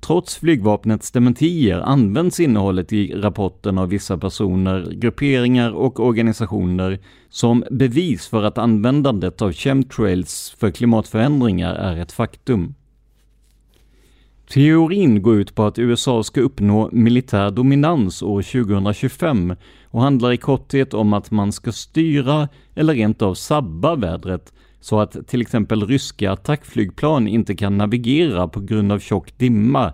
Trots 0.05 0.37
flygvapnets 0.37 1.11
dementier 1.11 1.79
används 1.79 2.39
innehållet 2.39 2.93
i 2.93 3.13
rapporten 3.13 3.77
av 3.77 3.89
vissa 3.89 4.17
personer, 4.17 4.91
grupperingar 4.91 5.71
och 5.71 5.99
organisationer 5.99 6.99
som 7.29 7.63
bevis 7.71 8.27
för 8.27 8.43
att 8.43 8.57
användandet 8.57 9.41
av 9.41 9.51
chemtrails 9.53 10.55
för 10.59 10.71
klimatförändringar 10.71 11.75
är 11.75 11.97
ett 11.97 12.11
faktum. 12.11 12.73
Teorin 14.49 15.21
går 15.21 15.35
ut 15.35 15.55
på 15.55 15.63
att 15.63 15.79
USA 15.79 16.23
ska 16.23 16.41
uppnå 16.41 16.89
militär 16.91 17.51
dominans 17.51 18.23
år 18.23 18.41
2025 18.41 19.55
och 19.85 20.01
handlar 20.01 20.31
i 20.31 20.37
korthet 20.37 20.93
om 20.93 21.13
att 21.13 21.31
man 21.31 21.51
ska 21.51 21.71
styra 21.71 22.49
eller 22.75 22.93
rent 22.93 23.21
av 23.21 23.33
sabba 23.33 23.95
vädret 23.95 24.53
så 24.85 24.99
att 24.99 25.27
till 25.27 25.41
exempel 25.41 25.87
ryska 25.87 26.31
attackflygplan 26.31 27.27
inte 27.27 27.55
kan 27.55 27.77
navigera 27.77 28.47
på 28.47 28.59
grund 28.59 28.91
av 28.91 28.99
tjock 28.99 29.37
dimma, 29.37 29.93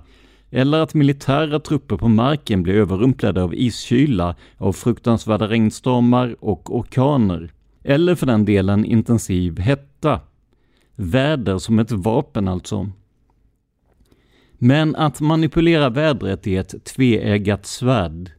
eller 0.49 0.80
att 0.80 0.93
militära 0.93 1.60
trupper 1.60 1.97
på 1.97 2.08
marken 2.08 2.63
blir 2.63 2.73
överrumplade 2.73 3.43
av 3.43 3.56
iskyla, 3.56 4.36
av 4.58 4.73
fruktansvärda 4.73 5.47
regnstormar 5.47 6.36
och 6.39 6.75
orkaner. 6.77 7.51
Eller 7.84 8.15
för 8.15 8.25
den 8.25 8.45
delen 8.45 8.86
intensiv 8.86 9.60
hetta. 9.60 10.19
Väder 10.95 11.58
som 11.58 11.80
ett 11.80 11.91
vapen 11.91 12.47
alltså. 12.47 12.89
Men 14.54 14.95
att 14.95 15.21
manipulera 15.21 15.89
vädret 15.89 16.47
är 16.47 16.60
ett 16.60 16.84
tveeggat 16.86 17.65
svärd. 17.65 18.32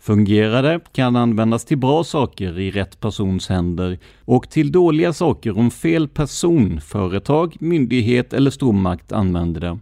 Fungerar 0.00 0.62
det 0.62 0.80
kan 0.92 1.16
användas 1.16 1.64
till 1.64 1.78
bra 1.78 2.04
saker 2.04 2.58
i 2.58 2.70
rätt 2.70 3.00
persons 3.00 3.48
händer 3.48 3.98
och 4.24 4.50
till 4.50 4.72
dåliga 4.72 5.12
saker 5.12 5.58
om 5.58 5.70
fel 5.70 6.08
person, 6.08 6.80
företag, 6.80 7.56
myndighet 7.60 8.32
eller 8.32 8.50
stormakt 8.50 9.12
använder 9.12 9.60
det. 9.60 9.78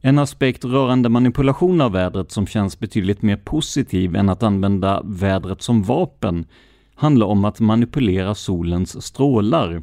En 0.00 0.18
aspekt 0.18 0.64
rörande 0.64 1.08
manipulation 1.08 1.80
av 1.80 1.92
vädret 1.92 2.32
som 2.32 2.46
känns 2.46 2.78
betydligt 2.78 3.22
mer 3.22 3.36
positiv 3.36 4.16
än 4.16 4.28
att 4.28 4.42
använda 4.42 5.02
vädret 5.04 5.62
som 5.62 5.82
vapen 5.82 6.44
handlar 6.94 7.26
om 7.26 7.44
att 7.44 7.60
manipulera 7.60 8.34
solens 8.34 9.06
strålar. 9.06 9.82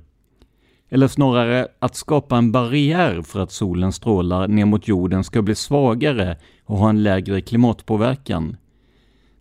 Eller 0.89 1.07
snarare 1.07 1.67
att 1.79 1.95
skapa 1.95 2.37
en 2.37 2.51
barriär 2.51 3.21
för 3.21 3.39
att 3.39 3.51
solens 3.51 3.95
strålar 3.95 4.47
ner 4.47 4.65
mot 4.65 4.87
jorden 4.87 5.23
ska 5.23 5.41
bli 5.41 5.55
svagare 5.55 6.37
och 6.65 6.77
ha 6.77 6.89
en 6.89 7.03
lägre 7.03 7.41
klimatpåverkan. 7.41 8.57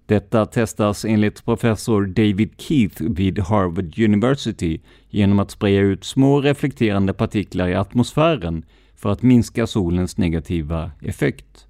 Detta 0.06 0.46
testas 0.46 1.04
enligt 1.04 1.44
professor 1.44 2.06
David 2.06 2.50
Keith 2.58 3.02
vid 3.02 3.38
Harvard 3.38 3.98
University 3.98 4.80
genom 5.10 5.38
att 5.38 5.50
spraya 5.50 5.80
ut 5.80 6.04
små 6.04 6.40
reflekterande 6.40 7.12
partiklar 7.12 7.68
i 7.68 7.74
atmosfären 7.74 8.64
för 8.96 9.10
att 9.12 9.22
minska 9.22 9.66
solens 9.66 10.16
negativa 10.16 10.90
effekt. 11.00 11.66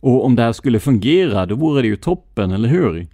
Och 0.00 0.24
om 0.24 0.36
det 0.36 0.42
här 0.42 0.52
skulle 0.52 0.80
fungera, 0.80 1.46
då 1.46 1.54
vore 1.54 1.82
det 1.82 1.88
ju 1.88 1.96
toppen, 1.96 2.50
eller 2.50 2.68
hur? 2.68 3.06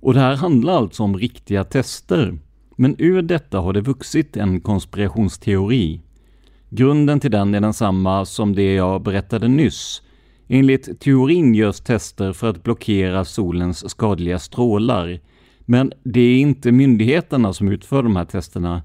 Och 0.00 0.14
det 0.14 0.20
här 0.20 0.36
handlar 0.36 0.72
alltså 0.72 1.02
om 1.02 1.16
riktiga 1.16 1.64
tester. 1.64 2.38
Men 2.76 2.96
ur 2.98 3.22
detta 3.22 3.58
har 3.58 3.72
det 3.72 3.80
vuxit 3.80 4.36
en 4.36 4.60
konspirationsteori. 4.60 6.00
Grunden 6.68 7.20
till 7.20 7.30
den 7.30 7.54
är 7.54 7.60
densamma 7.60 8.24
som 8.24 8.54
det 8.54 8.74
jag 8.74 9.02
berättade 9.02 9.48
nyss, 9.48 10.02
Enligt 10.54 11.00
teorin 11.00 11.54
görs 11.54 11.80
tester 11.80 12.32
för 12.32 12.50
att 12.50 12.62
blockera 12.62 13.24
solens 13.24 13.90
skadliga 13.90 14.38
strålar. 14.38 15.20
Men 15.60 15.92
det 16.04 16.20
är 16.20 16.38
inte 16.38 16.72
myndigheterna 16.72 17.52
som 17.52 17.68
utför 17.68 18.02
de 18.02 18.16
här 18.16 18.24
testerna. 18.24 18.82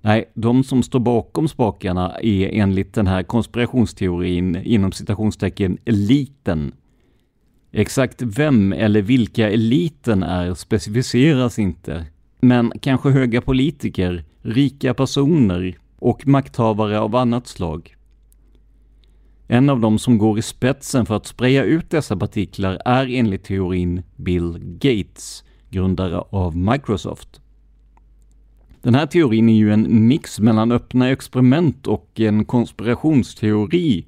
Nej, 0.00 0.30
de 0.34 0.64
som 0.64 0.82
står 0.82 1.00
bakom 1.00 1.48
spakarna 1.48 2.18
är 2.22 2.48
enligt 2.52 2.94
den 2.94 3.06
här 3.06 3.22
konspirationsteorin 3.22 4.56
inom 4.56 4.92
citationstecken 4.92 5.78
eliten. 5.84 6.74
Exakt 7.72 8.22
vem 8.22 8.72
eller 8.72 9.02
vilka 9.02 9.50
eliten 9.50 10.22
är 10.22 10.54
specificeras 10.54 11.58
inte. 11.58 12.06
Men 12.40 12.72
kanske 12.80 13.10
höga 13.10 13.40
politiker, 13.40 14.24
rika 14.42 14.94
personer 14.94 15.78
och 15.98 16.26
makthavare 16.26 17.00
av 17.00 17.16
annat 17.16 17.46
slag. 17.46 17.96
En 19.52 19.70
av 19.70 19.80
dem 19.80 19.98
som 19.98 20.18
går 20.18 20.38
i 20.38 20.42
spetsen 20.42 21.06
för 21.06 21.16
att 21.16 21.26
spraya 21.26 21.64
ut 21.64 21.90
dessa 21.90 22.16
partiklar 22.16 22.78
är 22.84 23.06
enligt 23.06 23.44
teorin 23.44 24.02
Bill 24.16 24.58
Gates, 24.60 25.44
grundare 25.70 26.18
av 26.30 26.56
Microsoft. 26.56 27.40
Den 28.82 28.94
här 28.94 29.06
teorin 29.06 29.48
är 29.48 29.54
ju 29.54 29.72
en 29.72 30.08
mix 30.08 30.40
mellan 30.40 30.72
öppna 30.72 31.10
experiment 31.10 31.86
och 31.86 32.20
en 32.20 32.44
konspirationsteori. 32.44 34.06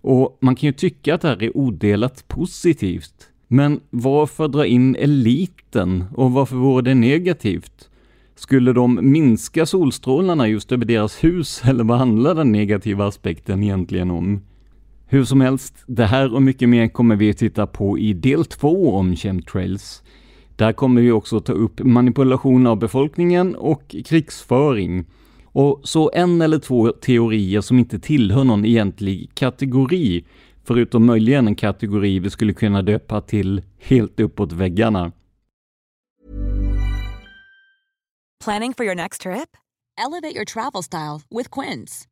Och 0.00 0.38
man 0.40 0.56
kan 0.56 0.66
ju 0.66 0.72
tycka 0.72 1.14
att 1.14 1.20
det 1.20 1.28
här 1.28 1.42
är 1.42 1.56
odelat 1.56 2.28
positivt. 2.28 3.28
Men 3.48 3.80
varför 3.90 4.48
dra 4.48 4.66
in 4.66 4.96
eliten 4.96 6.04
och 6.14 6.32
varför 6.32 6.56
vore 6.56 6.82
det 6.82 6.94
negativt? 6.94 7.90
Skulle 8.34 8.72
de 8.72 8.98
minska 9.02 9.66
solstrålarna 9.66 10.48
just 10.48 10.72
över 10.72 10.84
deras 10.84 11.24
hus 11.24 11.62
eller 11.64 11.84
vad 11.84 11.98
handlar 11.98 12.34
den 12.34 12.52
negativa 12.52 13.06
aspekten 13.06 13.62
egentligen 13.62 14.10
om? 14.10 14.40
Hur 15.12 15.24
som 15.24 15.40
helst, 15.40 15.84
det 15.86 16.06
här 16.06 16.34
och 16.34 16.42
mycket 16.42 16.68
mer 16.68 16.88
kommer 16.88 17.16
vi 17.16 17.30
att 17.30 17.38
titta 17.38 17.66
på 17.66 17.98
i 17.98 18.12
del 18.12 18.44
två 18.44 18.94
om 18.94 19.16
chemtrails. 19.16 20.02
Där 20.56 20.72
kommer 20.72 21.00
vi 21.00 21.10
också 21.10 21.40
ta 21.40 21.52
upp 21.52 21.80
manipulation 21.80 22.66
av 22.66 22.78
befolkningen 22.78 23.54
och 23.54 23.96
krigsföring. 24.06 25.04
Och 25.44 25.80
så 25.84 26.10
en 26.14 26.42
eller 26.42 26.58
två 26.58 26.88
teorier 26.88 27.60
som 27.60 27.78
inte 27.78 27.98
tillhör 27.98 28.44
någon 28.44 28.64
egentlig 28.64 29.34
kategori, 29.34 30.24
förutom 30.64 31.06
möjligen 31.06 31.46
en 31.46 31.54
kategori 31.54 32.18
vi 32.18 32.30
skulle 32.30 32.52
kunna 32.52 32.82
döpa 32.82 33.20
till 33.20 33.62
helt 33.78 34.20
uppåt 34.20 34.52
väggarna. 34.52 35.12
Planning 38.44 38.74
for 38.74 38.86
your 38.86 38.96
next 38.96 39.22
trip? 39.22 39.56
Elevate 40.06 40.34
your 40.34 40.44
travel 40.44 40.82
style 40.82 41.20
with 41.38 41.60
Quince. 41.60 42.11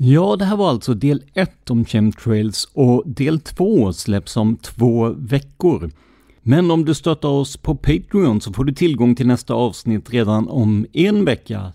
Ja, 0.00 0.36
det 0.36 0.44
här 0.44 0.56
var 0.56 0.68
alltså 0.68 0.94
del 0.94 1.22
1 1.34 1.70
om 1.70 1.84
chemtrails 1.84 2.68
och 2.72 3.02
del 3.06 3.40
2 3.40 3.92
släpps 3.92 4.36
om 4.36 4.56
två 4.56 5.08
veckor. 5.08 5.90
Men 6.42 6.70
om 6.70 6.84
du 6.84 6.94
stöttar 6.94 7.28
oss 7.28 7.56
på 7.56 7.74
Patreon 7.74 8.40
så 8.40 8.52
får 8.52 8.64
du 8.64 8.72
tillgång 8.72 9.14
till 9.14 9.26
nästa 9.26 9.54
avsnitt 9.54 10.10
redan 10.10 10.48
om 10.48 10.86
en 10.92 11.24
vecka. 11.24 11.72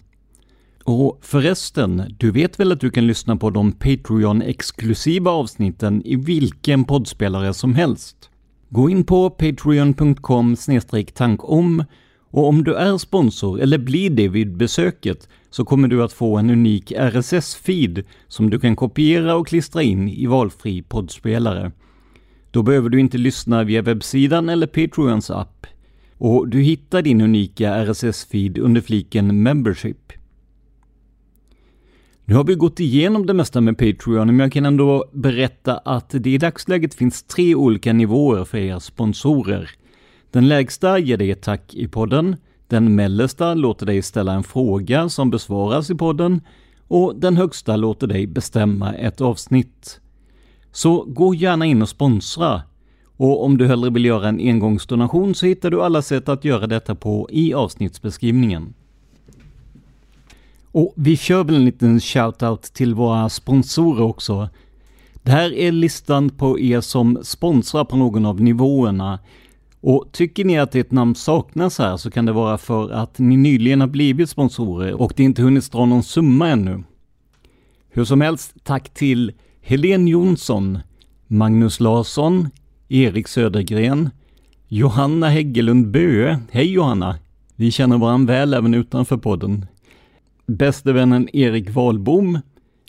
Och 0.83 1.19
förresten, 1.21 2.15
du 2.17 2.31
vet 2.31 2.59
väl 2.59 2.71
att 2.71 2.79
du 2.79 2.89
kan 2.91 3.07
lyssna 3.07 3.35
på 3.35 3.49
de 3.49 3.71
Patreon-exklusiva 3.71 5.29
avsnitten 5.29 6.01
i 6.05 6.15
vilken 6.15 6.83
poddspelare 6.83 7.53
som 7.53 7.75
helst? 7.75 8.29
Gå 8.69 8.89
in 8.89 9.03
på 9.03 9.29
patreon.com 9.29 10.55
tankom 11.13 11.83
och 12.31 12.47
om 12.47 12.63
du 12.63 12.75
är 12.75 12.97
sponsor 12.97 13.61
eller 13.61 13.77
blir 13.77 14.09
det 14.09 14.27
vid 14.27 14.57
besöket 14.57 15.27
så 15.53 15.65
kommer 15.65 15.87
du 15.87 16.03
att 16.03 16.13
få 16.13 16.37
en 16.37 16.49
unik 16.49 16.91
RSS-feed 16.91 18.03
som 18.27 18.49
du 18.49 18.59
kan 18.59 18.75
kopiera 18.75 19.35
och 19.35 19.47
klistra 19.47 19.83
in 19.83 20.09
i 20.09 20.25
valfri 20.25 20.81
poddspelare. 20.81 21.71
Då 22.51 22.63
behöver 22.63 22.89
du 22.89 22.99
inte 22.99 23.17
lyssna 23.17 23.63
via 23.63 23.81
webbsidan 23.81 24.49
eller 24.49 24.67
Patreons 24.67 25.29
app. 25.29 25.67
Och 26.17 26.47
du 26.47 26.61
hittar 26.61 27.01
din 27.01 27.21
unika 27.21 27.85
RSS-feed 27.85 28.59
under 28.59 28.81
fliken 28.81 29.43
Membership. 29.43 30.13
Nu 32.25 32.35
har 32.35 32.43
vi 32.43 32.55
gått 32.55 32.79
igenom 32.79 33.25
det 33.25 33.33
mesta 33.33 33.61
med 33.61 33.77
Patreon, 33.77 34.27
men 34.27 34.39
jag 34.39 34.51
kan 34.51 34.65
ändå 34.65 35.05
berätta 35.11 35.77
att 35.77 36.09
det 36.09 36.29
i 36.29 36.37
dagsläget 36.37 36.93
finns 36.93 37.23
tre 37.23 37.55
olika 37.55 37.93
nivåer 37.93 38.45
för 38.45 38.57
era 38.57 38.79
sponsorer. 38.79 39.69
Den 40.31 40.47
lägsta 40.47 40.99
ger 40.99 41.17
dig 41.17 41.31
ett 41.31 41.41
tack 41.41 41.73
i 41.73 41.87
podden, 41.87 42.35
den 42.73 42.95
mellersta 42.95 43.53
låter 43.53 43.85
dig 43.85 44.01
ställa 44.01 44.33
en 44.33 44.43
fråga 44.43 45.09
som 45.09 45.29
besvaras 45.29 45.89
i 45.89 45.95
podden 45.95 46.41
och 46.87 47.15
den 47.15 47.37
högsta 47.37 47.75
låter 47.75 48.07
dig 48.07 48.27
bestämma 48.27 48.93
ett 48.93 49.21
avsnitt. 49.21 49.99
Så 50.71 51.03
gå 51.07 51.35
gärna 51.35 51.65
in 51.65 51.81
och 51.81 51.89
sponsra. 51.89 52.61
Och 53.17 53.45
om 53.45 53.57
du 53.57 53.67
hellre 53.67 53.89
vill 53.89 54.05
göra 54.05 54.27
en 54.27 54.39
engångsdonation 54.39 55.35
så 55.35 55.45
hittar 55.45 55.71
du 55.71 55.81
alla 55.81 56.01
sätt 56.01 56.29
att 56.29 56.45
göra 56.45 56.67
detta 56.67 56.95
på 56.95 57.29
i 57.31 57.53
avsnittsbeskrivningen. 57.53 58.73
Och 60.71 60.93
vi 60.95 61.17
kör 61.17 61.43
väl 61.43 61.55
en 61.55 61.65
liten 61.65 61.99
shoutout 61.99 62.63
till 62.63 62.95
våra 62.95 63.29
sponsorer 63.29 64.03
också. 64.03 64.49
Det 65.13 65.31
här 65.31 65.53
är 65.53 65.71
listan 65.71 66.29
på 66.29 66.59
er 66.59 66.81
som 66.81 67.19
sponsrar 67.23 67.85
på 67.85 67.95
någon 67.95 68.25
av 68.25 68.41
nivåerna. 68.41 69.19
Och 69.85 70.09
tycker 70.11 70.45
ni 70.45 70.59
att 70.59 70.75
ert 70.75 70.91
namn 70.91 71.15
saknas 71.15 71.77
här 71.77 71.97
så 71.97 72.11
kan 72.11 72.25
det 72.25 72.31
vara 72.31 72.57
för 72.57 72.91
att 72.91 73.19
ni 73.19 73.37
nyligen 73.37 73.81
har 73.81 73.87
blivit 73.87 74.29
sponsorer 74.29 74.93
och 74.93 75.13
det 75.15 75.23
inte 75.23 75.41
hunnit 75.41 75.71
dra 75.71 75.85
någon 75.85 76.03
summa 76.03 76.49
ännu. 76.49 76.83
Hur 77.89 78.05
som 78.05 78.21
helst, 78.21 78.53
tack 78.63 78.93
till 78.93 79.31
Helen 79.61 80.07
Jonsson, 80.07 80.79
Magnus 81.27 81.79
Larsson, 81.79 82.49
Erik 82.89 83.27
Södergren, 83.27 84.09
Johanna 84.67 85.29
Häggelund 85.29 85.91
Böe. 85.91 86.39
Hej 86.51 86.71
Johanna! 86.71 87.15
Vi 87.55 87.71
känner 87.71 87.97
varandra 87.97 88.33
väl 88.33 88.53
även 88.53 88.73
utanför 88.73 89.17
podden. 89.17 89.65
Bäste 90.45 90.93
vännen 90.93 91.35
Erik 91.35 91.69
Wahlbom, 91.69 92.39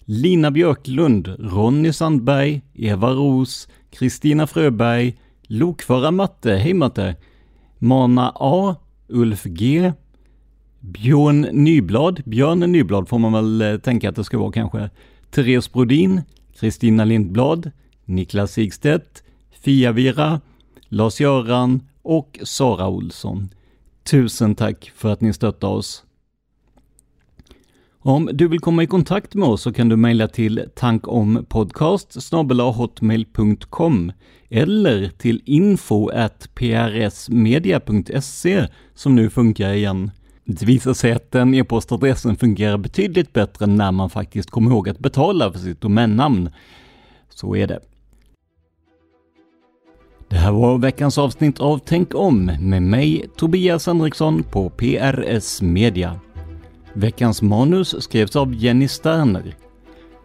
Lina 0.04 0.50
Björklund, 0.50 1.36
Ronny 1.38 1.92
Sandberg, 1.92 2.62
Eva 2.74 3.10
Ros, 3.10 3.68
Kristina 3.90 4.46
Fröberg, 4.46 5.16
Lokförare 5.46 6.10
Matte, 6.10 6.50
hej 6.50 6.74
Matte, 6.74 7.16
Mana 7.78 8.32
A, 8.34 8.76
Ulf 9.08 9.44
G, 9.44 9.92
Björn 10.80 11.40
Nyblad, 11.40 12.22
Björn 12.24 12.60
Nyblad 12.60 13.08
får 13.08 13.18
man 13.18 13.32
väl 13.32 13.62
eh, 13.62 13.78
tänka 13.78 14.08
att 14.08 14.16
det 14.16 14.24
ska 14.24 14.38
vara 14.38 14.52
kanske, 14.52 14.90
Therese 15.30 15.72
Brodin, 15.72 16.22
Kristina 16.58 17.04
Lindblad, 17.04 17.70
Niklas 18.04 18.52
Sigstedt, 18.52 19.22
Fia-Vira, 19.64 20.40
Lars-Göran 20.88 21.80
och 22.02 22.38
Sara 22.42 22.88
Olsson. 22.88 23.48
Tusen 24.02 24.54
tack 24.54 24.92
för 24.96 25.12
att 25.12 25.20
ni 25.20 25.32
stöttar 25.32 25.68
oss. 25.68 26.03
Om 28.06 28.30
du 28.32 28.48
vill 28.48 28.60
komma 28.60 28.82
i 28.82 28.86
kontakt 28.86 29.34
med 29.34 29.48
oss 29.48 29.62
så 29.62 29.72
kan 29.72 29.88
du 29.88 29.96
mejla 29.96 30.28
till 30.28 30.64
tankompodcast 30.74 32.32
hotmail.com 32.76 34.12
eller 34.48 35.08
till 35.08 35.42
info 35.44 36.10
prsmedia.se 36.54 37.56
som 38.94 39.14
nu 39.14 39.30
funkar 39.30 39.72
igen. 39.72 40.10
Det 40.44 40.66
visar 40.66 40.94
sig 40.94 41.12
att 41.12 41.30
den 41.30 41.54
e-postadressen 41.54 42.36
fungerar 42.36 42.78
betydligt 42.78 43.32
bättre 43.32 43.66
när 43.66 43.92
man 43.92 44.10
faktiskt 44.10 44.50
kommer 44.50 44.70
ihåg 44.70 44.88
att 44.88 44.98
betala 44.98 45.52
för 45.52 45.58
sitt 45.58 45.80
domännamn. 45.80 46.50
Så 47.28 47.56
är 47.56 47.66
det. 47.66 47.80
Det 50.28 50.36
här 50.36 50.52
var 50.52 50.78
veckans 50.78 51.18
avsnitt 51.18 51.60
av 51.60 51.78
Tänk 51.84 52.14
om 52.14 52.44
med 52.44 52.82
mig 52.82 53.26
Tobias 53.36 53.86
Henriksson 53.86 54.42
på 54.42 54.70
PRS 54.70 55.62
Media. 55.62 56.20
Veckans 56.94 57.42
manus 57.42 58.02
skrevs 58.02 58.36
av 58.36 58.54
Jenny 58.54 58.88
Sterner. 58.88 59.56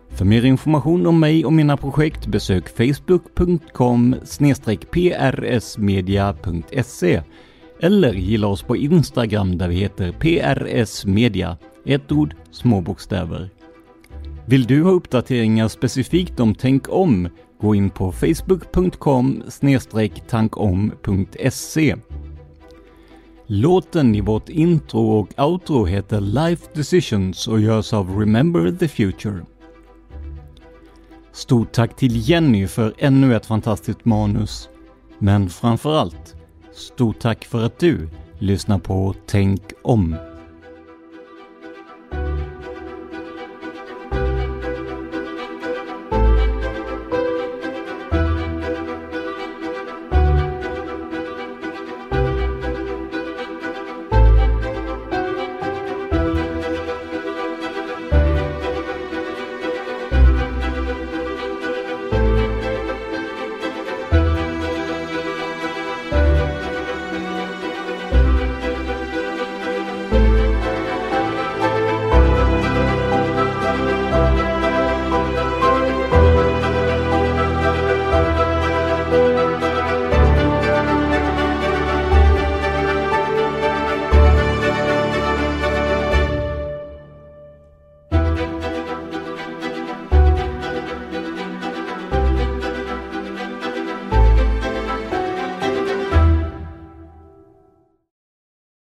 För 0.10 0.26
mer 0.26 0.46
information 0.46 1.08
om 1.08 1.20
mig 1.20 1.46
och 1.46 1.54
mina 1.54 1.78
projekt 1.78 2.28
besök 2.28 2.78
facebook.com 2.78 4.16
prsmedia.se 4.92 7.22
eller 7.82 8.14
gilla 8.14 8.48
oss 8.48 8.64
på 8.64 8.78
Instagram 8.78 9.58
där 9.58 9.68
vi 9.68 9.76
heter 9.76 10.12
prsmedia, 10.12 11.58
Ett 11.86 12.12
ord, 12.12 12.36
små 12.52 12.82
bokstäver. 12.82 13.50
Vill 14.46 14.66
du 14.66 14.84
ha 14.84 14.92
uppdateringar 14.92 15.68
specifikt 15.68 16.40
om 16.40 16.56
Tänk 16.56 16.90
om? 16.90 17.30
Gå 17.62 17.76
in 17.76 17.90
på 17.90 18.12
facebook.com 18.12 19.44
tankom.se. 20.30 21.96
Låten 23.52 24.16
i 24.16 24.22
vårt 24.22 24.50
intro 24.50 25.10
och 25.10 25.30
outro 25.38 25.86
heter 25.86 26.22
Life 26.22 26.66
Decisions 26.74 27.48
och 27.48 27.60
görs 27.60 27.94
av 27.94 28.20
Remember 28.20 28.72
the 28.72 28.88
Future. 28.88 29.46
Stort 31.32 31.72
tack 31.72 31.96
till 31.96 32.30
Jenny 32.30 32.68
för 32.68 32.94
ännu 32.98 33.36
ett 33.36 33.46
fantastiskt 33.46 34.06
manus. 34.06 34.70
Men 35.20 35.50
framförallt, 35.50 36.36
stort 36.74 37.20
tack 37.20 37.46
för 37.46 37.66
att 37.66 37.80
du 37.80 38.10
lyssnar 38.40 38.80
på 38.80 39.16
Tänk 39.26 39.62
om. 39.82 40.16